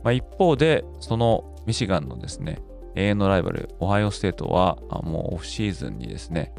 [0.04, 2.60] ま、一方で、そのミシガンのですね、
[2.94, 6.54] 永遠のライバル、オハイオステートは、もうオフシーズンにですね、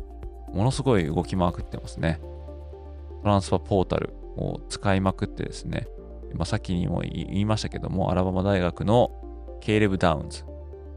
[0.53, 2.19] ものすごい動きまくってますね。
[3.23, 5.87] トランスファポータルを使いまくってですね、
[6.35, 9.11] まあ、さっきにも言いましたけども、アラバマ大学の
[9.61, 10.45] ケイレブ・ダウンズ、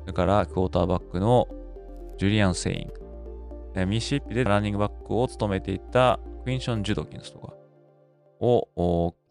[0.01, 1.47] それからクォーターバックの
[2.17, 2.87] ジュリアン・セイン。
[3.73, 7.53] グ、ミシシッピでランニングバックを務めていたクインション・ジュドキンスとか
[8.39, 8.69] を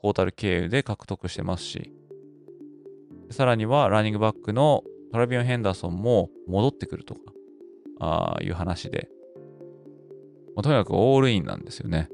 [0.02, 1.92] ポータル経由で獲得してますし、
[3.30, 7.20] さらにはランニングバックのトラビオン・ヘンダーソンも戻ってくるとか、
[8.00, 9.08] あいう話で、
[10.56, 12.08] まあ、とにかくオールインなんですよね。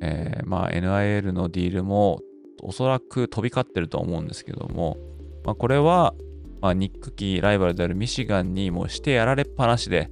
[0.00, 2.20] えー、まあ NIL のディールも
[2.62, 4.96] おそらく飛び交ってるとは思うんですけども、
[5.44, 6.14] まあ、これは、
[6.60, 10.10] まあ、ニックキーライバルであるミシガンにもしてやられっぱなしで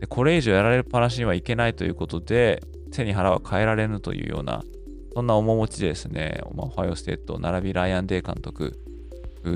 [0.00, 4.64] で、これ以上やられっぱなしにはいけないということで、背に腹は変えられぬというような、
[5.14, 8.78] そんな面持ちでですね、まあ、オハイオステート並びライアン・デイ監督、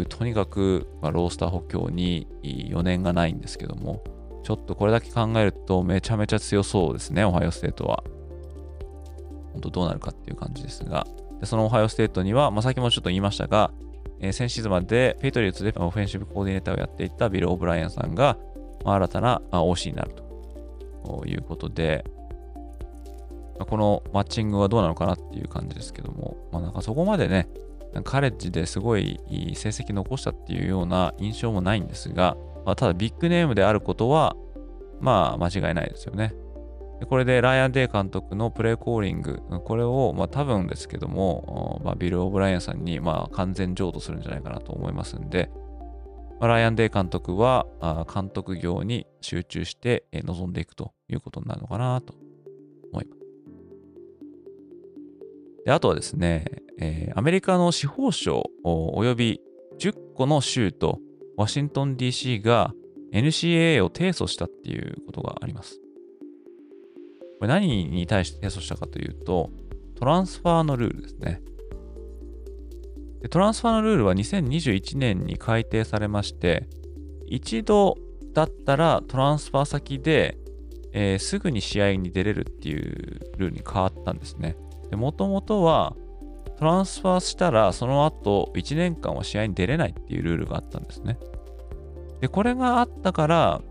[0.08, 2.26] とにかく、まあ、ロースター補強に
[2.70, 4.04] 余念がないんですけども、
[4.44, 8.04] ちょっとこれだけ考えるとめちゃめちゃ強そうですね、オハイオステートは。
[9.52, 11.06] 本当どうなるかっていう感じですが。
[11.40, 13.70] でそのオハイオステートには、まあ、さっきもちょっと言いましたが、
[14.20, 18.38] えー、先シーズンまでペイトリオッツで offensive coordinator をやっていたビル・オブライアンさんが、
[18.84, 20.14] まあ、新たな、まあ、OC になる
[21.04, 22.04] ということで、
[23.58, 27.48] まあ、このマッチングはどうなのかなっていう感じですけども、まあ、なんかそこまでね、
[28.02, 29.20] カレッジですごい
[29.54, 34.36] 成績残したっていうような印象もないんですが、まあ、ただビッグネームであることは、
[35.00, 36.34] まあ間違いないですよね。
[37.00, 45.50] でこれでライアン・デイ監督のプレーコーリング、これを、まあ、多分ですけども、まあ、ビル・オブライアンさんに、まあ、完全譲渡するんじゃないかなと思いますんで、
[46.40, 47.66] まあ、ライアン・デイ監督は
[48.12, 52.14] 監督業に集中して臨んでいくということになるのかなと
[52.92, 53.20] 思います。
[55.64, 56.44] であとはですね、
[56.78, 59.40] えー、アメリカの司法省および
[59.78, 60.98] 10個の州と
[61.36, 62.72] ワシントン DC が
[63.12, 65.80] NCAA を提訴したっていうことがあります。
[67.38, 69.50] これ何に対して提訴したかというと、
[69.96, 71.42] トランスファーのルールですね。
[73.22, 76.68] でトランスファーのルールは2021年に改定されまして、
[77.26, 77.96] 一度
[78.32, 80.36] だったらトランスファー先で、
[80.92, 84.56] えー、すぐに試合に出れるっていうルールに変わったんですね。
[84.92, 85.96] もともとは
[86.58, 91.18] トランスファーしたらその後1年間は試合に出れないっていうルールがあったんですね。
[92.20, 93.62] で、これがあったから、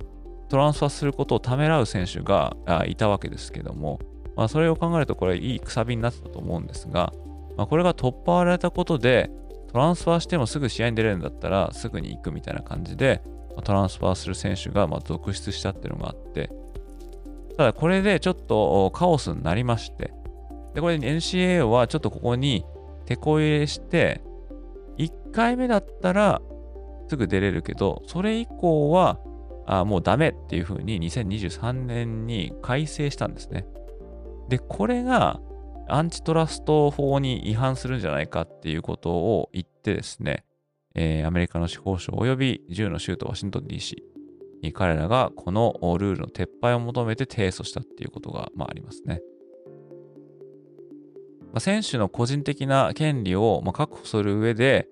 [0.54, 4.00] トランスファーすることをためらう選手がいたわけですけども、
[4.36, 7.12] まあ、それを考えるとこれいいくさびになってたと思うんですが、
[7.58, 9.32] まあ、これが突破されたことで、
[9.72, 13.24] トランスファーしてもすぐ試合に出れるんだったらすぐに行くみたいな感じで、
[13.56, 16.52] ま、トランスファーする選手がま続出したっていうのがあって、
[17.58, 20.14] ただこれでちょっとカオスになりまして、
[20.76, 22.64] で、これ NCAA はちょっとここに
[23.08, 24.22] 手こ入れして、
[25.00, 26.44] 1回目だったら
[27.10, 29.18] すぐ出れるけど、それ以降は
[29.66, 33.66] あもうダメっていうふうに2023年に改正したんですね。
[34.50, 35.40] で、これが
[35.88, 40.46] アンチトラスト法に違反するんじゃないかっていうことを言ってですね、
[40.96, 43.96] えー、アメリカの司法省及び10の州都ワシントン DC
[44.62, 49.22] に、彼らがこのルールの撤廃を求めて提訴したっていうことが、まあ、ありますね。
[51.54, 54.88] まあ、選手の個人的な権利を、まあ、確保する上で、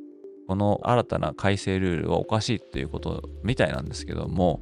[0.52, 4.60] この新たな改正ルールはおかしいっていうことみたいなんですけども、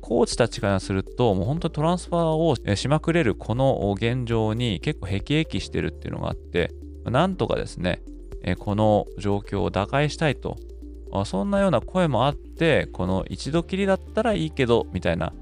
[0.00, 6.70] コーチたちからすると、もう本当にトランスファーをしまくれるこの現状に結構辟易してるっていうのがあって、
[7.06, 8.00] なんとかですね、
[8.60, 10.56] この状況を打開したいと。
[11.24, 15.32] そんなような声もあって、この一度きりだったらいいけど、みたいな、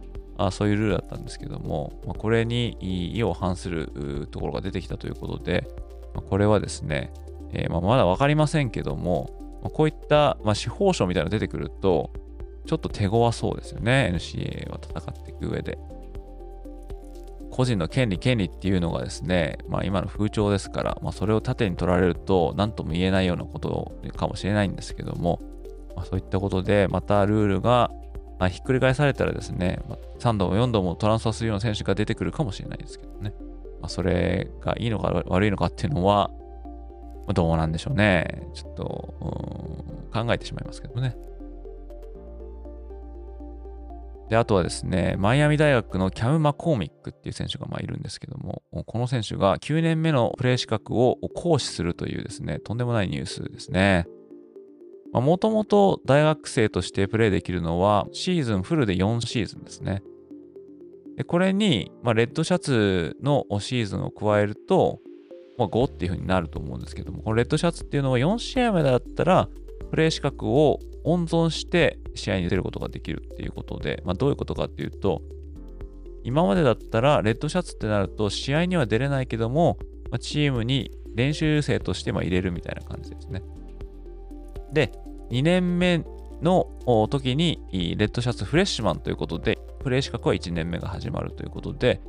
[0.52, 5.68] そういうルールだったんですけども、これに意を反するところが出てきたということで、
[6.30, 7.12] これはですね、
[7.68, 12.10] ま、まだ分かりませんけども、まこういった、ま司法省みたいなのが出てくると、
[12.66, 15.78] ちょっと手強そうですよね、NCA は戦っていく上で。
[17.50, 25.38] 個人の権利、権利っていうのがですね、まあ、今の風潮ですから、まあ、それを盾に取られると、何とも言えないようなことかもしれないんですけども、
[25.94, 27.90] まあ、そういったことで、またルールが
[28.42, 33.32] まひっくり返されたらですね、ま、3度も4度もトランスファーするような選手が出てくるかもしれないですけどね。
[33.80, 36.30] まあ、それがいいのか悪いのかっていうのは、
[37.34, 38.46] どうなんでしょうね。
[38.54, 39.14] ちょっと、
[40.12, 41.16] 考えてしまいますけどね。
[44.28, 54.06] で、あとはですね、マイアミ大学のキャム・マコーミックっていう選手がまあいるんですけども、この選手が9年目のプレー資格を行使するというですね、とんでもないニュースですね。
[55.12, 60.02] もともと大学生としてプレーできるのはシーズンフルで4シーズンですね。
[61.16, 65.00] でこれに、まあ、レッドシャツのシーズンを加えると、
[65.58, 69.48] まあ、5っていう風になると思うんですけども、このレッドシャツっていうのは4試合までだったら、
[69.90, 75.22] プレー資格を温存して試合に出ることができるっていうことで、まあ、どういうことかっていうと、
[76.24, 79.76] 今までだったらレッドシャツってなると試合には出れないけども、
[80.10, 83.42] まあ、チームに練習生としてま入れるみたいな感じですね。
[84.72, 84.92] で、
[85.30, 86.04] 2年目
[86.40, 86.68] の
[87.10, 92.00] 時に、レッドシャツフレッシュマンということで、プレイ資格は1年目が始まるということで、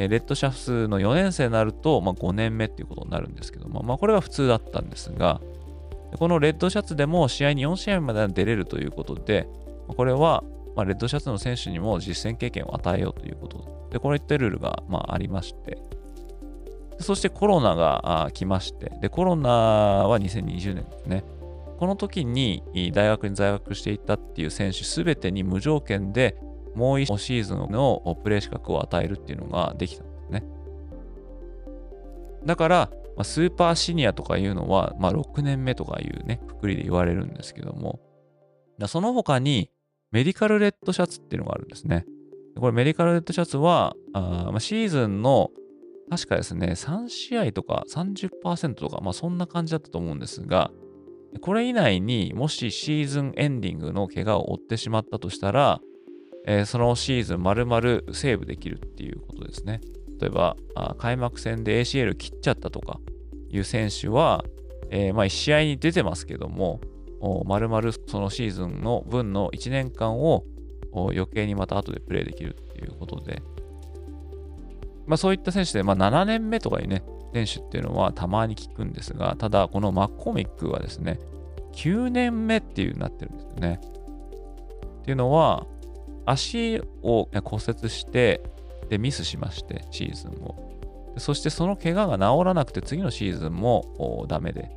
[0.00, 5.40] えレッドシャツの4年生になると、まあ、5年目っていうことになるんですけども、まあ、これが普通だったんですが、
[6.16, 9.48] このレッドシャツでも試合に4試合まで出れるということで、
[9.88, 10.44] これは、
[10.76, 15.78] ま、レッドシャツの選手にも実戦経験を与えようということで、こういったルールが、まあ、ありまして、
[17.00, 21.24] そしてコロナが来まして、で、コロナは2020年ですね。
[21.78, 26.36] この時に大学に在学していたっていう選手すべてに無条件で
[26.78, 30.44] もう1シーズンのプレー資格を与えるっていうのができたんですね。
[32.46, 38.00] だから、まスーパーシニアとかいうのは、まあ、6年目とかいうね、くくりで言われるんですけども、
[38.86, 39.70] その他に
[40.12, 42.06] メディカルレッドシャツっていうのがあるんですね。
[42.56, 45.50] これメディカルレッドシャツは、あま、シーズンの
[46.10, 50.70] 確かですね、3試合とか30%とか、まあそんな感じだったと思うんですが、
[51.42, 55.80] これ以内にもしシーズンエンディングの怪我を負ってしまったとしたら、
[56.50, 57.82] えー、そのシーズン丸々
[58.14, 59.82] セーブできるっていうことですね。
[60.18, 62.98] 例えば、あ開幕戦で ACL 切っちゃったとか
[63.50, 64.42] いう選手は、
[64.88, 66.80] えー、まあ1試合に出てますけども、
[67.44, 70.44] 丸々そのシーズンの分の1年間を
[70.92, 73.42] 余計にまた後でプレーできるっていうことで、
[75.06, 77.02] まあそういった選手で、まあ7年目とかいうね、
[77.34, 81.18] 選手っていうのはたまに聞くんですが、ただこのマッコミックはですね、
[81.74, 83.80] 9年目っていうなってるんですよね。
[83.82, 85.66] っていうのは、
[86.30, 88.42] 足を骨折して、
[88.88, 90.68] で、ミスしまして、シーズンを。
[91.18, 94.70] そしてその怪我が治らなくて、次のシーズンもダメで。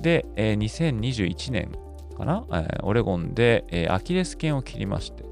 [0.00, 1.72] で、えー、2021年
[2.16, 5.24] かな、えー、オレゴンで、えー、アキレス腱を切りまして、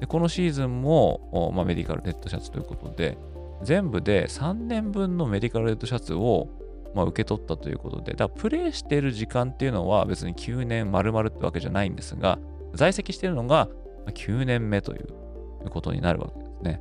[0.00, 3.16] でこのシーズンも、まあ、メディカルレッドシャツということで、
[3.62, 6.48] 全部で3年分のメディカルレッドシャツを、
[6.94, 12.38] まあ、受け取ったということで、だからプレイしている時間っていうのは別に9年丸々ってわけじゃないんですが、
[12.74, 13.68] 在籍しているのが
[14.12, 16.80] 9年目ということになるわけですね。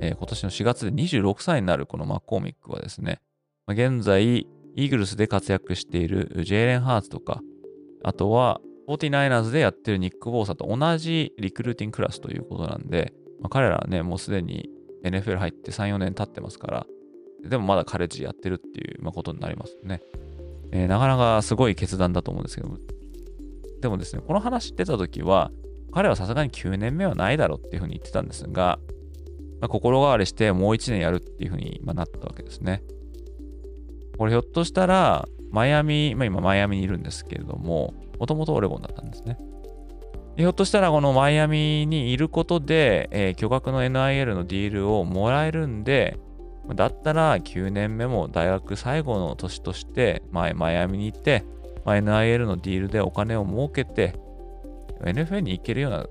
[0.00, 3.20] えー、今年の4月で26歳になるこのマッコーミックはですね、
[3.68, 7.40] 現在、イーグルスで活躍しているジェイレン・ハーツとか、
[8.02, 14.68] あとは 49ers でやってるニック・ボーサと同じリクルーティングクラスということなんで、まあ、彼らはね、もうすでに
[15.04, 16.86] NFL 入って3、4年経ってますから、
[17.48, 20.00] でもまだカレッジやってるっていう、ことになりますね。
[20.72, 22.76] えー、なかなかすごい決断だと思うんですけど、
[23.84, 25.50] でもですね、この話出た時は、
[25.92, 28.78] 彼はさすがに9年目はないだろうっていうふうに言ってたんですが、
[29.60, 32.82] まあ、心変わりしてもう1年やるっていうふうに、なったわけですね。
[34.16, 39.36] これひょっとしたら、マイアミ、まあ今マイアミにいるんですけれども、もともとオレゴンだったんですね。
[40.38, 46.18] ひょっとしたらこのマイアミにいることで、えー、巨額の NIL のディールをもらえるんで、
[46.74, 51.44] だったら9年目も大学最後の年として、まあ、マイアミに行って、
[51.84, 54.14] まあ、NIL のディールでお金を儲けて、
[55.00, 56.06] NFL に行けるような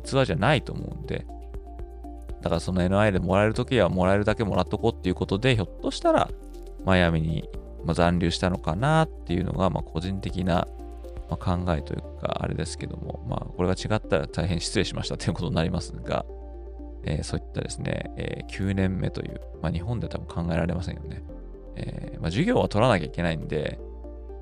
[0.00, 1.26] 器じゃないと思うんで、
[2.42, 6.30] だからその NIL でもらえるときはもらえるだけもらっとこうっていうことで、ひょっとしたら
[6.84, 7.48] マイアミに
[7.92, 10.66] 残留したのかなっていうのが、まあ、個人的な
[11.28, 16.24] 考えというか、あれですけども、まあ、これが違ったら大変失礼しましたということになりますが、
[17.04, 21.22] えー、そういったですね、えー、9年目という、まあ、日本では多分考えられませんよね。
[21.76, 23.78] えーまあ、授業は取らなきゃいけないんで、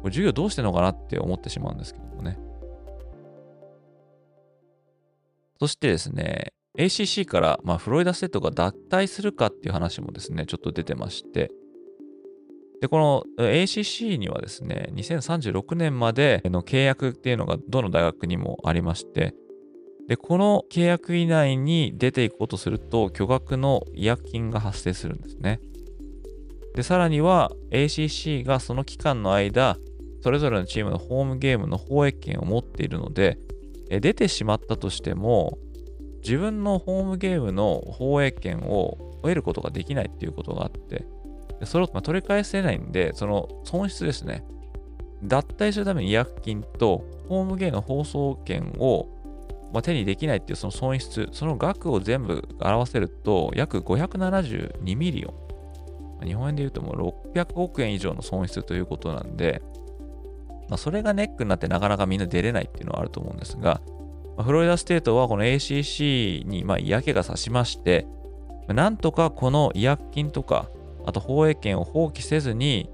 [0.03, 2.39] これ授業どうしてんのかなって思ってしまうんですけどもね。
[5.61, 11.53] そしてですね、ACC から、まあ、フロリダステートが脱退するかっていう話もですね、ちょっと出てまして、
[12.81, 19.37] で、この ACC にはですね、2036年までの契約っていうのがどの大学にもありまして、
[20.09, 25.61] で、この契約以内に出ていこうとすると、巨額の違約金が発生するんですね。
[26.75, 29.77] で、さらには ACC がその期間の間、
[30.23, 33.39] それぞれのチームのホームゲームの放映権を持っているので、
[33.91, 35.59] 出てしまったとしても、
[36.23, 41.05] 自分のホームゲームの放映権を得ることができないっていうことがあって、
[41.65, 44.45] それを取り返せないんで、その損失ですね。
[45.25, 49.09] 脱退するために違約金とホームゲームの放送権を、
[49.83, 56.27] 手にできないっていうその損失、その額を全部合わせると、約572 million。
[56.27, 59.61] 日本円で言うともう600億円以上の損失ということなんで、
[60.73, 63.83] まあ、それがネックになってなかなかみんな出れないっていうのはあると思うんですが、
[64.39, 68.07] まあ、フロリダステートはこの ACC にま嫌気がさしまして、
[68.69, 70.71] なんとかこの違約金とか、
[71.05, 72.89] あと放映権を放棄せずに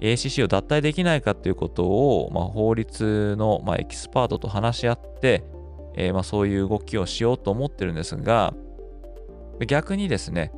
[0.00, 5.42] ACC を脱退できないかということを、ま、法律の、まエキスパートと話し合って、
[5.96, 8.54] えー、ま、そういう動きをしようと思ってるんですが、
[9.66, 10.52] 逆にですね、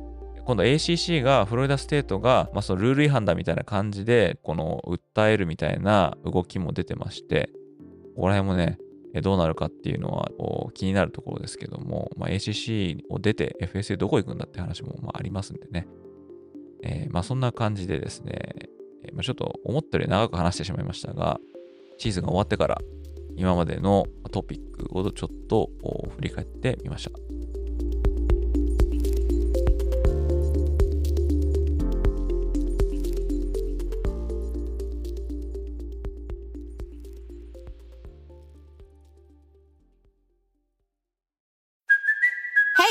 [0.49, 7.51] 今度 ACC が、フロリダステートが、まあ、そのルール違反だみたいな感じで、この訴えるみたいな動きも出てまして、
[8.15, 8.79] ここら辺もね、
[9.21, 10.31] どうなるかっていうのは
[10.73, 15.87] 気になるところですけども、まあ、ACC を出て FSA どこ行くんだって話もまあありますんでね。
[16.81, 18.55] えー、まあそんな感じでですね、
[19.13, 21.39] まあ、ちょっと思ったより長く話してしまいましたが、
[21.99, 22.81] シーズンが終わってから
[23.35, 25.69] 今までのトピックをちょっと
[26.15, 27.38] 振り返ってみました。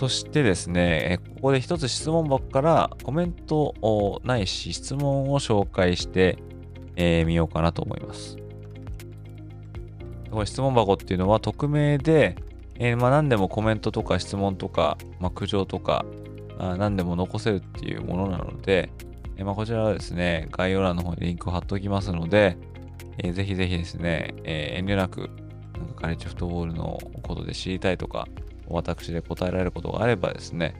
[0.00, 6.38] そしてですね、ここで一つ質問箱からコメントをないし質問を紹介して
[6.96, 8.38] み、ようかなと思います。
[10.30, 12.36] これ質問箱っていうのは匿名で、
[12.76, 16.06] え、ま何でもコメントとか質問とか、ま、苦情とか、
[16.58, 18.88] あ何でも残せるっていうものなので、
[19.36, 22.56] え、まこちらはですね、概要欄の方にリンクを貼っておきますので、
[23.18, 25.28] えー、ぜひぜひですね、え、遠慮なく、
[25.76, 28.26] なんかカレッジフットボールのことで知りたいとか、
[28.74, 30.74] 私で答えられることがあればですね、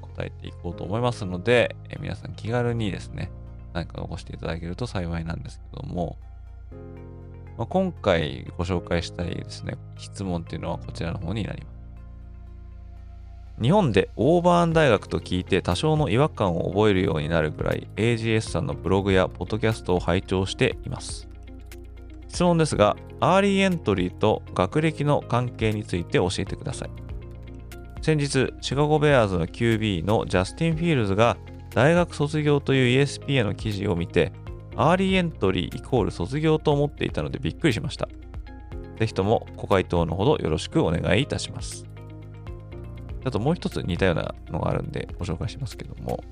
[0.00, 3.30] 答えていこうと思いますので、え皆さん気軽にですね、
[3.72, 6.16] 何か残していただけると幸いなんですけども、
[7.56, 11.72] まあ、今回ご紹介したいですね、質問っていうのはこちらの方になります。
[13.60, 21.28] 日本でオーバーン大学と聞いて多少の違和感を覚えるようになるぐらい AGS さんのブログやポッドキャストを拝聴しています。
[22.28, 26.90] 質問ですが、 early entry と学歴の関係について教えてください。
[28.02, 31.36] 先日、シカゴベアーズの QB のジャスティン・フィールズが
[31.70, 34.32] 大学卒業という ESPN の記事を見て、
[34.74, 38.08] early entry イコール卒業と思っていたのでびっくりしました。
[38.98, 41.86] ぜひともご回答のほどよろしくお願いいたします。
[43.24, 46.24] あともう一つ似たようなのがあるんでご紹介しますけども、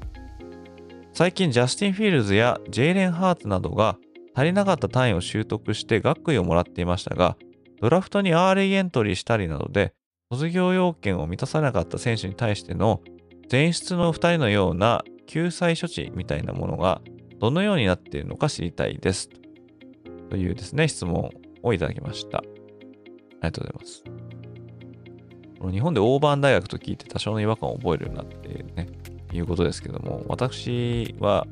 [1.12, 3.97] 最近ジャスティン・フィールズやジェイレン・ハーツなどが
[4.35, 7.37] 足りなかった単位を習得して学位をもらっていましたが、
[7.81, 9.95] ドラフトに early entry したりなどで
[10.33, 13.01] 卒業要件を満たさなかった選手に対しての
[13.51, 17.01] 前出の2人のような救済処置みたいなものが
[17.41, 19.28] どのようになっているのか知りたいです。
[20.28, 21.31] というですね、質問
[21.64, 22.39] をいただきました。
[22.39, 22.51] あり
[23.41, 24.05] がとうございます。
[25.59, 28.89] この日本でオーバーン大学と聞いて多少の違和感を覚えるようになってね、
[29.33, 31.49] いうことですけども、私は、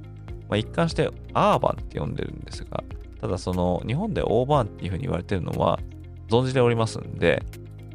[0.49, 2.85] まあ、一貫してアーバンって呼んでるんですが、
[3.20, 5.81] ただその日本でオーバーンっていうふうに言われてるのは
[6.29, 7.43] 存じておりますんで、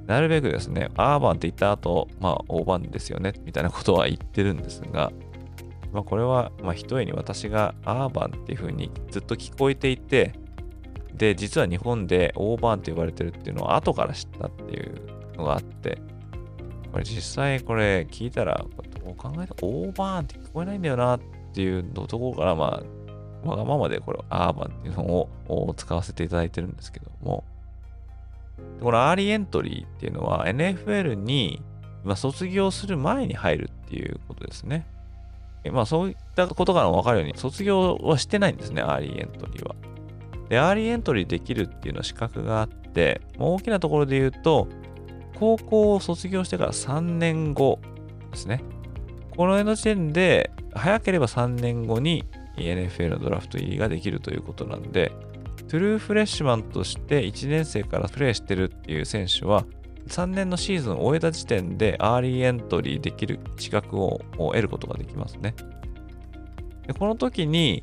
[0.07, 5.11] なるべくですね、アーバンって言った後、まあ、オーバンですよね、みたいなことは言ってるんですが、
[5.93, 10.33] まあ、これは、まあ、ひとえに私がアーバンっていう風にずっと聞こえていて、
[11.13, 16.01] で、実は日本でオーバンって呼ばれてるっていうのを後から知ったっていうのがあって、
[16.91, 18.65] これ実際これ聞いたら、
[19.05, 21.19] どう考えてオーバーンって聞こえないんだよなっ
[21.53, 22.83] ていうところから、ま
[23.45, 25.03] あ、わがままでこれアーバンっていうの
[25.47, 27.43] を使わせていただいてるんですけども、
[28.83, 31.61] この early entry っていうのは NFL に、
[32.03, 34.85] ま、卒業する前に入るっていうことですね。
[35.71, 39.75] まあそういったことからもわかるように、卒業はしてないんですね、 early entry は。
[40.49, 44.67] で、 early entry できるっていうのは資格があって、大きなところで言うと、
[45.39, 47.79] 高校を卒業してから3年後
[48.31, 48.61] ですね。
[49.31, 52.25] この辺の時点で、早ければ3年後に
[52.57, 55.13] NFL のドラフト入りができるということなんで、
[55.73, 59.65] true freshman として1年生からプレーしてるっていう選手は、
[60.07, 65.55] 3年のシーズンを終えた時点で early entry できる資格を得ることができますね。
[66.85, 67.81] でこの時に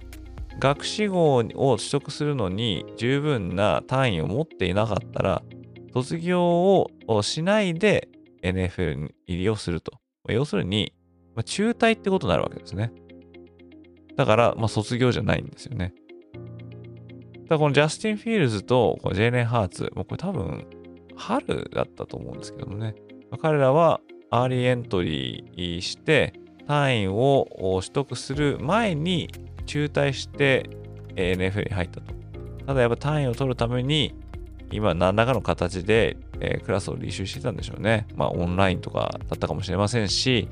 [0.61, 5.43] 学士号を取得するのに十分な単位を持っていなかったら、
[5.93, 8.09] 卒業をしないで
[8.45, 9.95] NFL 入りをすると。
[10.28, 10.93] 要するに、
[11.45, 12.93] 中退ってことになるわけですね。
[14.14, 15.93] だから、ま、卒業じゃないんですよね。
[17.51, 20.66] だこのジャスティン・フィールズとこのジェイレン・ハーツ、もうこれ多分
[21.16, 22.94] 春だったと思うんですけどもね。
[23.42, 26.32] 彼らは early entry して
[26.68, 27.48] 単位を
[27.80, 29.28] 取得する前に
[29.66, 30.70] 中退して
[31.16, 32.14] NFL に入ったと。
[32.66, 34.14] ただやっぱ単位を取るために
[34.70, 36.16] 今何らかの形で、
[36.64, 38.07] クラスを履修してたんでしょうね。
[38.14, 40.48] まあオンラインとかだったかもしれませんし、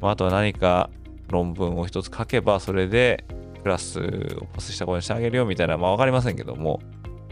[0.00, 0.90] まあ、あとは何か
[1.28, 3.24] 論文を一つ書けばそれで
[3.66, 3.98] クラス
[4.40, 6.80] をパスしたことにしてあげるよみたいな、まあわかりませんけども、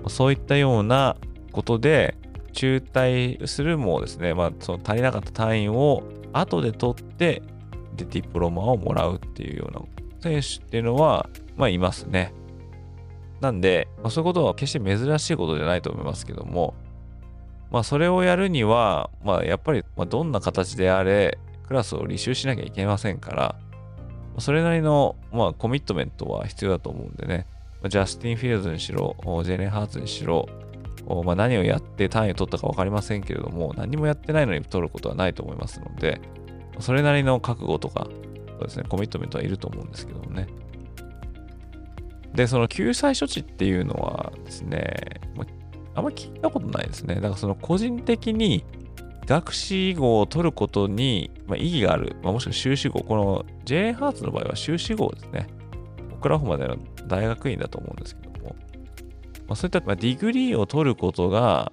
[0.09, 1.17] そういったような
[1.53, 2.17] ことで
[2.53, 7.41] 中退するもですね、まあその足りなかった単位を後で取って、
[7.95, 9.81] で、ディプロマをもらうっていうような
[10.23, 12.35] 選手っていうのは、まあいますね。
[13.41, 16.75] なんで、まあ、そういうことは決して珍しいことじゃないと思いますけども、
[17.71, 23.55] まあそれをやるには、まあやっぱりまどんな形であれ、クラスを履修しなきゃいけませんから、
[24.39, 27.47] それなりの、まあ、コミットメントは必要だと思うんでね、
[27.89, 30.49] ジャスティン・フィールズにしろ、ジェレン・ハーツにしろ、
[31.25, 36.21] まあ、何をやって単位を取ったか分かりませんけれども、何もやってないのに取ることはないと思いますので、
[36.81, 38.09] それなりの覚悟とか、
[38.59, 40.47] そうですね、コミットメントはいると思うんですけどもね。
[42.35, 45.45] で、その救済処置っていうのはですね、あ、
[45.95, 47.17] あんまり聞いたことないですね。
[47.17, 48.65] だからその個人的に
[49.27, 55.47] 学士号を取ることに、まあ、意義がある、まあ、もしくは修士号、この J ハーツの場合は修士号ですね。
[56.13, 58.57] オクラホマでの大学院だと思うんですけども、
[59.47, 61.73] まあ、そういった degree を取ることが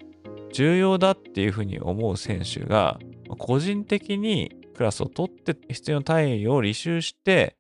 [0.53, 2.99] 重要だっていうふうに思う選手が、
[3.37, 7.55] 個人的にクラスを取って必要な単位を履修して、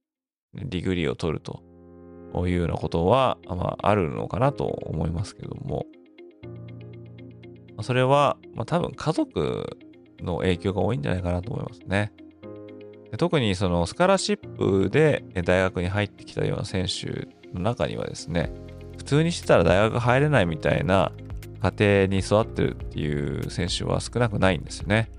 [0.53, 1.61] degree を取ると
[2.47, 5.85] いうようなことは、まあ、あるのかなと思いますけども、
[7.83, 9.77] それは、まあ、多分家族
[10.19, 12.11] の影響が多いんじゃないかなと思いますね。
[13.17, 18.51] 特にそのスカラシップで大学に入ってきたような選手の中にはですね、
[18.97, 21.11] 普通にしてたら大学入れないみたいな
[21.61, 25.09] 家庭に育ってるっていう選手は少なくないんですよね。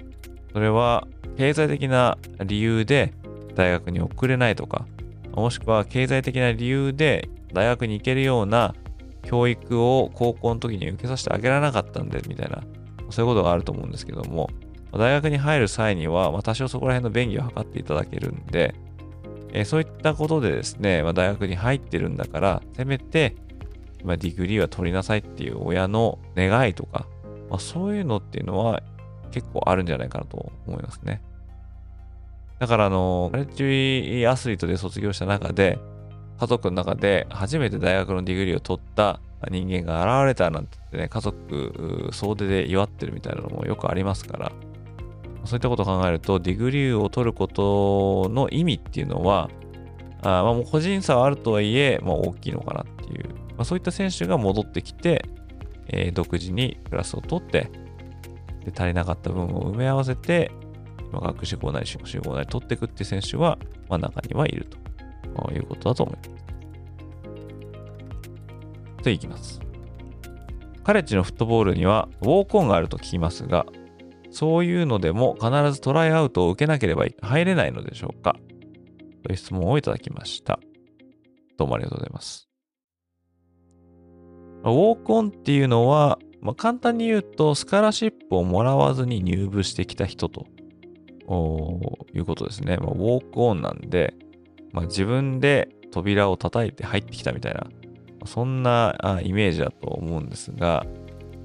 [0.53, 1.07] それは
[1.37, 3.13] 経済的な理由で
[3.55, 4.87] 大学に送れないとか、
[5.33, 8.75] もしくは経済的な理由で大学に行けるような
[9.23, 12.63] 教育を高校の時に受けさせてあげられなかったんで、みたいな、
[13.11, 14.51] そういうことがあると思うんですけども、
[14.93, 18.75] 大学に入る際には、まあ、多少そこら辺の便宜を図っていただけるんで、
[19.53, 23.37] えー、そういったことでですね、まあ、大学に入ってるんだから、せめて、
[24.05, 27.07] まあ、 degree は取りなさいっていう親の願いとか、
[27.49, 28.83] まあ、そういうのっていうのは
[29.31, 31.23] 結構あるんじゃないかなと思いますね。
[32.59, 35.79] だからあの、カレッジアスリートで卒業した中で、
[36.43, 44.53] 家族の中で初めて大学の degree を取った人間が現れたなんてね、家族総出で祝ってるみたいなのもよくありますから、
[45.45, 49.51] そういったことを考えると、 degree を取ることの意味っていうのは、
[50.23, 55.25] あまあ、もう個人差はあるとはいえ、まあ、大きいのかなっていう、まあ、そういった選手が戻ってきて、
[55.87, 57.71] えー、独自にクラスを取って、
[58.65, 60.51] で足りなかった分を埋め合わせて、
[61.13, 64.82] ま、学士号なり修士号なり取っていくっていう選手は、まあ、中にはいると。
[65.35, 66.31] ということだと思います。
[69.03, 69.61] 次いきます。
[70.85, 73.67] カレッジのフットボールにはウォークオンがあると聞きますが、
[74.31, 78.37] そういうのでも必ずトライアウトを受けなければ入れないのでしょうか
[79.23, 80.59] という質問をいただきました。
[81.59, 82.49] どうもありがとうございます。
[84.65, 90.47] ウォークオンっていうのは、まあ、簡単に言うと、スカラシップをもらわずに入部してきた人と
[92.15, 92.79] いうことですね。
[92.79, 94.15] まあ、ウォークオンなんで、
[94.73, 97.67] まあ、自分で扉を叩いて入ってきたみたいな、
[98.25, 100.87] そんなイメージだと思うんですが、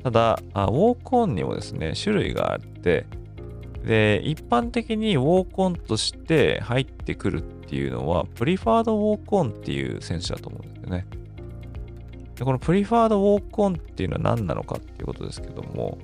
[0.04, 3.06] ただ、 walk-on にもですね、種類があって、
[3.84, 11.06] で、一般的に walk-on として入ってくるっていうのは、 preferred walk-on っていう選手だと思うんですよね。
[12.36, 15.98] でこの preferred walk-on っていうのは何なのかっていうことですけども、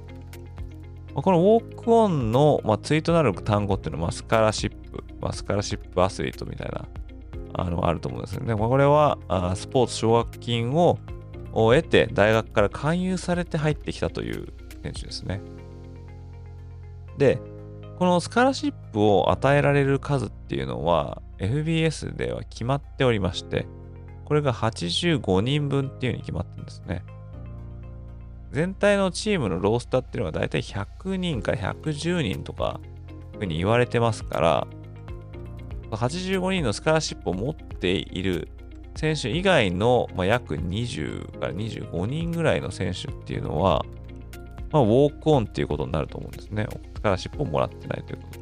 [1.13, 6.88] この walk-on の、まあ、ツイートなる単語っていうのは、まあ、スカラシップ、まあ、スカラシップアスリートみたいな、
[7.54, 8.56] あの、あると思うんですよね。
[8.56, 10.97] これは、あスポーツ奨学金を
[11.51, 14.47] 得て、大学から勧誘されて入ってきたという
[14.82, 15.41] 選手ですね。
[17.18, 17.39] で、
[17.99, 23.68] このスカラシップを与えられる数っていうのは FBS では決まっておりまして、
[24.26, 27.04] これが85人分っていうふうに決まってるんですね。
[28.51, 32.80] 全体のチームのロースターっていうのはだいたい100人から110人とか
[33.39, 34.68] ふうに言われてますから、
[35.97, 38.49] 85人のスカラシップを持っている
[38.95, 43.85] 選手以外の、まあ、約20から25人ぐらいの選手っていうのは、
[44.71, 46.67] まあ、ウォークオンっていうことになると思うんですね。
[46.95, 48.39] スカラシップをもらってないということ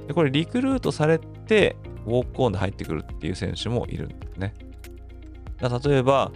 [0.00, 0.06] で。
[0.08, 1.76] で、これリクルートされて、
[2.06, 4.54] ウォークオンで入ってくるっていう選手もいるんですね。
[5.60, 6.32] だ例えば、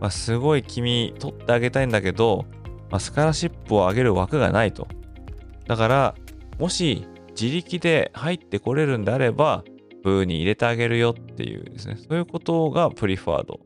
[0.00, 2.46] まあ、すごい君取ってあげたいんだけど、
[2.90, 4.88] まあ、スカラシップを上げる枠がないと。
[5.66, 6.14] だから、
[6.58, 7.06] もし
[7.40, 9.64] 自力で入ってこれるんであれば、
[10.02, 13.60] 部に入れてあげるよっていうですね、そういうことがプリファード。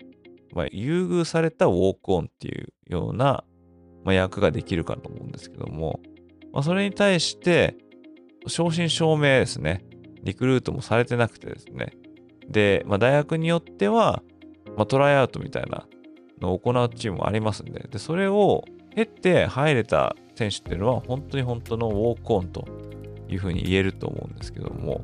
[0.52, 3.44] まあ、優遇されたウォークオンっていうような、
[4.04, 6.00] まあ、役ができるかと思うんですけども、
[6.52, 7.76] まあ、それに対して、
[8.46, 9.84] 正真正銘ですね、
[10.22, 11.92] リクルートもされてなくてですね、
[12.48, 14.22] で、まあ、大学によっては、
[14.76, 15.88] まあ、トライアウトみたいな
[16.40, 18.64] のを行うチームもありますんで、でそれを
[18.94, 22.64] 経て入れた選手っていうのは、本当に本当のウォークオンと
[23.28, 25.02] いうふうに言えると思うんですけども、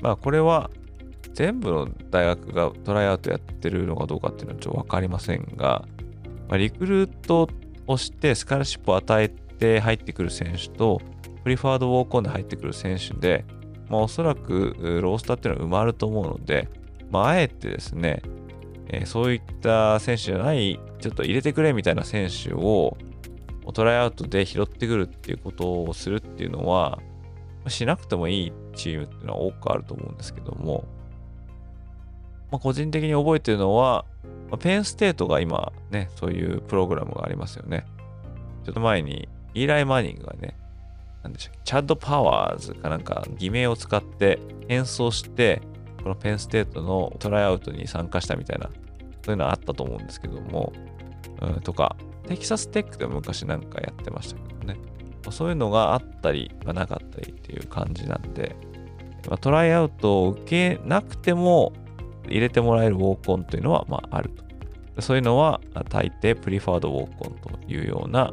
[0.00, 0.70] まあこれは
[1.34, 5.84] 全部の大学がトライアウトやってるのかどうかっていうのはちょっとわかりませんが、
[6.48, 7.48] まあ、リクルート
[7.86, 11.00] をしてスカラシップを与えて入ってくる選手と、
[11.42, 13.44] プリファードウォークオンで入ってくる選手で、
[13.88, 16.68] まあ、おそらくロースターっていうのは埋まると思うので、
[17.10, 18.22] まあ、あえてですね、
[18.88, 22.96] えー、そういった選手じゃない、ちょっと入れてくれみたいな選手を
[23.72, 26.98] トライアウトで拾ってくるっていうことをするっていうのは、
[27.68, 30.84] しなくてもいいチームっていうのは多くあると思うんですけども、
[32.50, 34.04] まあ、個人的に覚えてるのは、
[34.50, 37.86] まあ、ペンステートが今ね、そういうプログラムがありますよね。
[38.64, 40.56] ちょっと前にイーライ・マーニングがね、
[41.22, 44.38] なんでしたっけ、チャッド・パワーズかなんか偽名を使って
[44.68, 45.62] 変装して、
[46.02, 48.70] このペンステートのトライアウトに参加したみたいな、
[49.24, 50.72] そういうのあったと思うんですけども、
[51.40, 51.96] うん、とか、
[52.32, 54.78] テキサステックでも昔なんかやってましたけどね。
[55.30, 58.56] そういうのがあったり、まあ、なかったりっていう感じなんで、
[59.28, 61.72] まあ、トライアウトを受けなくても
[62.26, 65.02] 入れてもらえる walk-on というのは、まあ、あると。
[65.02, 68.32] そういうのは大抵プリファードウォークオンというような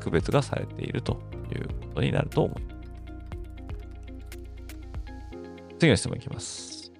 [0.00, 1.20] 区別がされていると
[1.54, 2.76] いうことになると思います。
[5.78, 6.92] 次の質問いきます。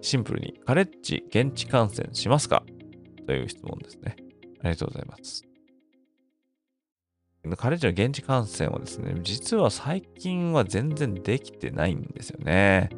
[0.00, 2.62] シンプルに、カレッジ現地観戦しますか？
[3.26, 4.16] という質問ですね。
[4.60, 5.44] ありがとうございます。
[7.56, 12.90] カレッジの現地観戦はですね、実は最近は全然できてないんですよね。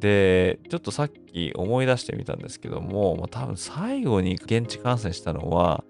[0.00, 5.84] で、ちょっとさっき思い出してみたんですけども、まあ、多分最後に現地観戦したのは、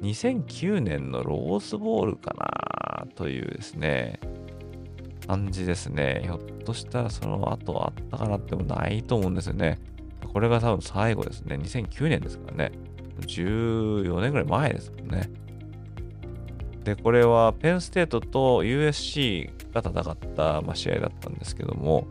[0.00, 4.18] 2009年のロースボールかなというですね、
[5.26, 6.22] 感じですね。
[6.24, 9.78] ひょっとしたらその後あったかなってもないと思うんですよね。
[10.32, 11.56] これが多分最後ですね。
[11.56, 12.72] 2009年ですからね。
[13.20, 15.30] 14年ぐらい前ですもんね。
[16.84, 22.06] で、これはペンステートと USC が戦った、まあ、試合だったんですけども、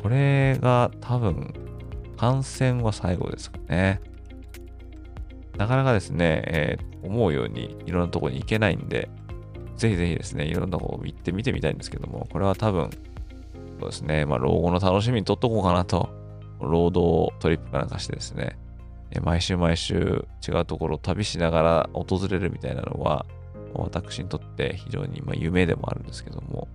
[0.00, 1.52] これが多分、
[2.16, 4.00] 観戦は最後ですかね。
[5.58, 9.08] なかなかですね、えー、思うようにいろんなとこに行けないんで、
[9.76, 12.90] ぜひぜひですね、いろんなとこ行ってみてみたいんですけども、これは多分、
[13.80, 16.08] そうですね、まあ、老後の楽しみにとっとこうかなと、
[16.60, 18.56] 労働トリップかなんかしてですね、
[19.20, 23.26] 毎週毎週違うところを旅しながら訪れるみたいなのは、
[23.74, 26.68] 私にとって非常にま夢でもあるんですけども、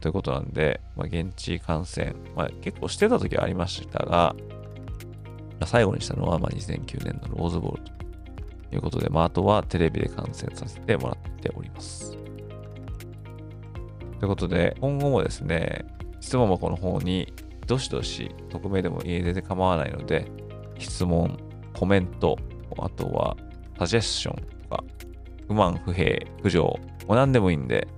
[0.00, 4.34] ということなんで、まあ、現地観戦、まあ、結構してた時はありましたが、
[5.66, 7.82] 最後にしたのはま2009年のローズボール
[8.70, 12.16] ということで、まあ、あとはテレビで観戦させてもらっております。
[14.18, 15.84] ということで、今後もですね、
[16.20, 17.32] 質問箱の方に
[17.66, 20.30] どしどし匿名でも家出で構わないので、
[20.78, 21.38] 質問、
[21.80, 22.36] コメント、
[22.78, 23.38] あとは
[23.78, 24.36] サジェッション
[24.68, 24.84] とか、
[25.48, 27.88] 不満、不平、苦情、もう何でもいいんで、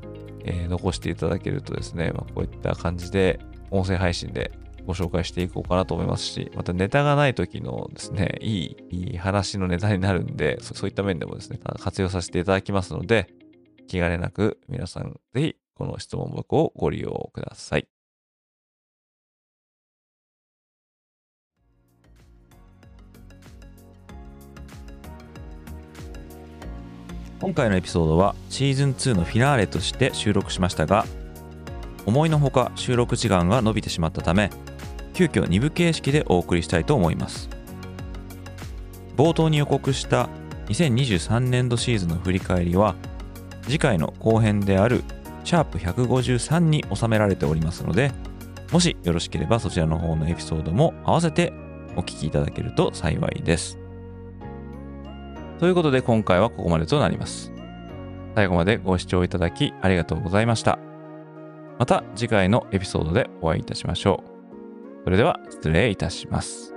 [0.45, 3.41] えー、残していただけるとですね、まあ、こういった感じで
[3.73, 4.53] 音声配信で
[4.87, 13.35] ご紹介していこうかなと思いますし、またネタがない時のですね、いい、いい話のネタになるんでそ、そういった面でもですね、活用させていただきますので、
[13.89, 17.92] 気兼ねなく皆さんぜひこの質問箱をご利用ください。
[27.43, 31.05] 今回のエピソードはシーズン2のフィナーレとして収録しましたが
[32.07, 34.49] 思いのほか収録時間が伸びてしまったため
[35.13, 37.51] 急遽2部形式でお送りしたいと思います。
[39.17, 40.29] 冒頭に予告した
[40.69, 42.95] 2023年度シーズンの振り返りは
[43.65, 45.03] 次回の後編である
[45.43, 48.13] シャープ153に収められておりますので
[48.71, 51.53] もしよろしければそちらの方のエピソードも合わせて
[51.97, 53.82] お聞きいただけると幸いです。
[55.63, 57.53] ということで今回はここまでとなります。
[58.35, 60.81] 最後までご視聴いただきありがとうございました。
[61.79, 65.05] また次回のエピソードでお会いいたしましょう。
[65.05, 66.75] それでは失礼いたします。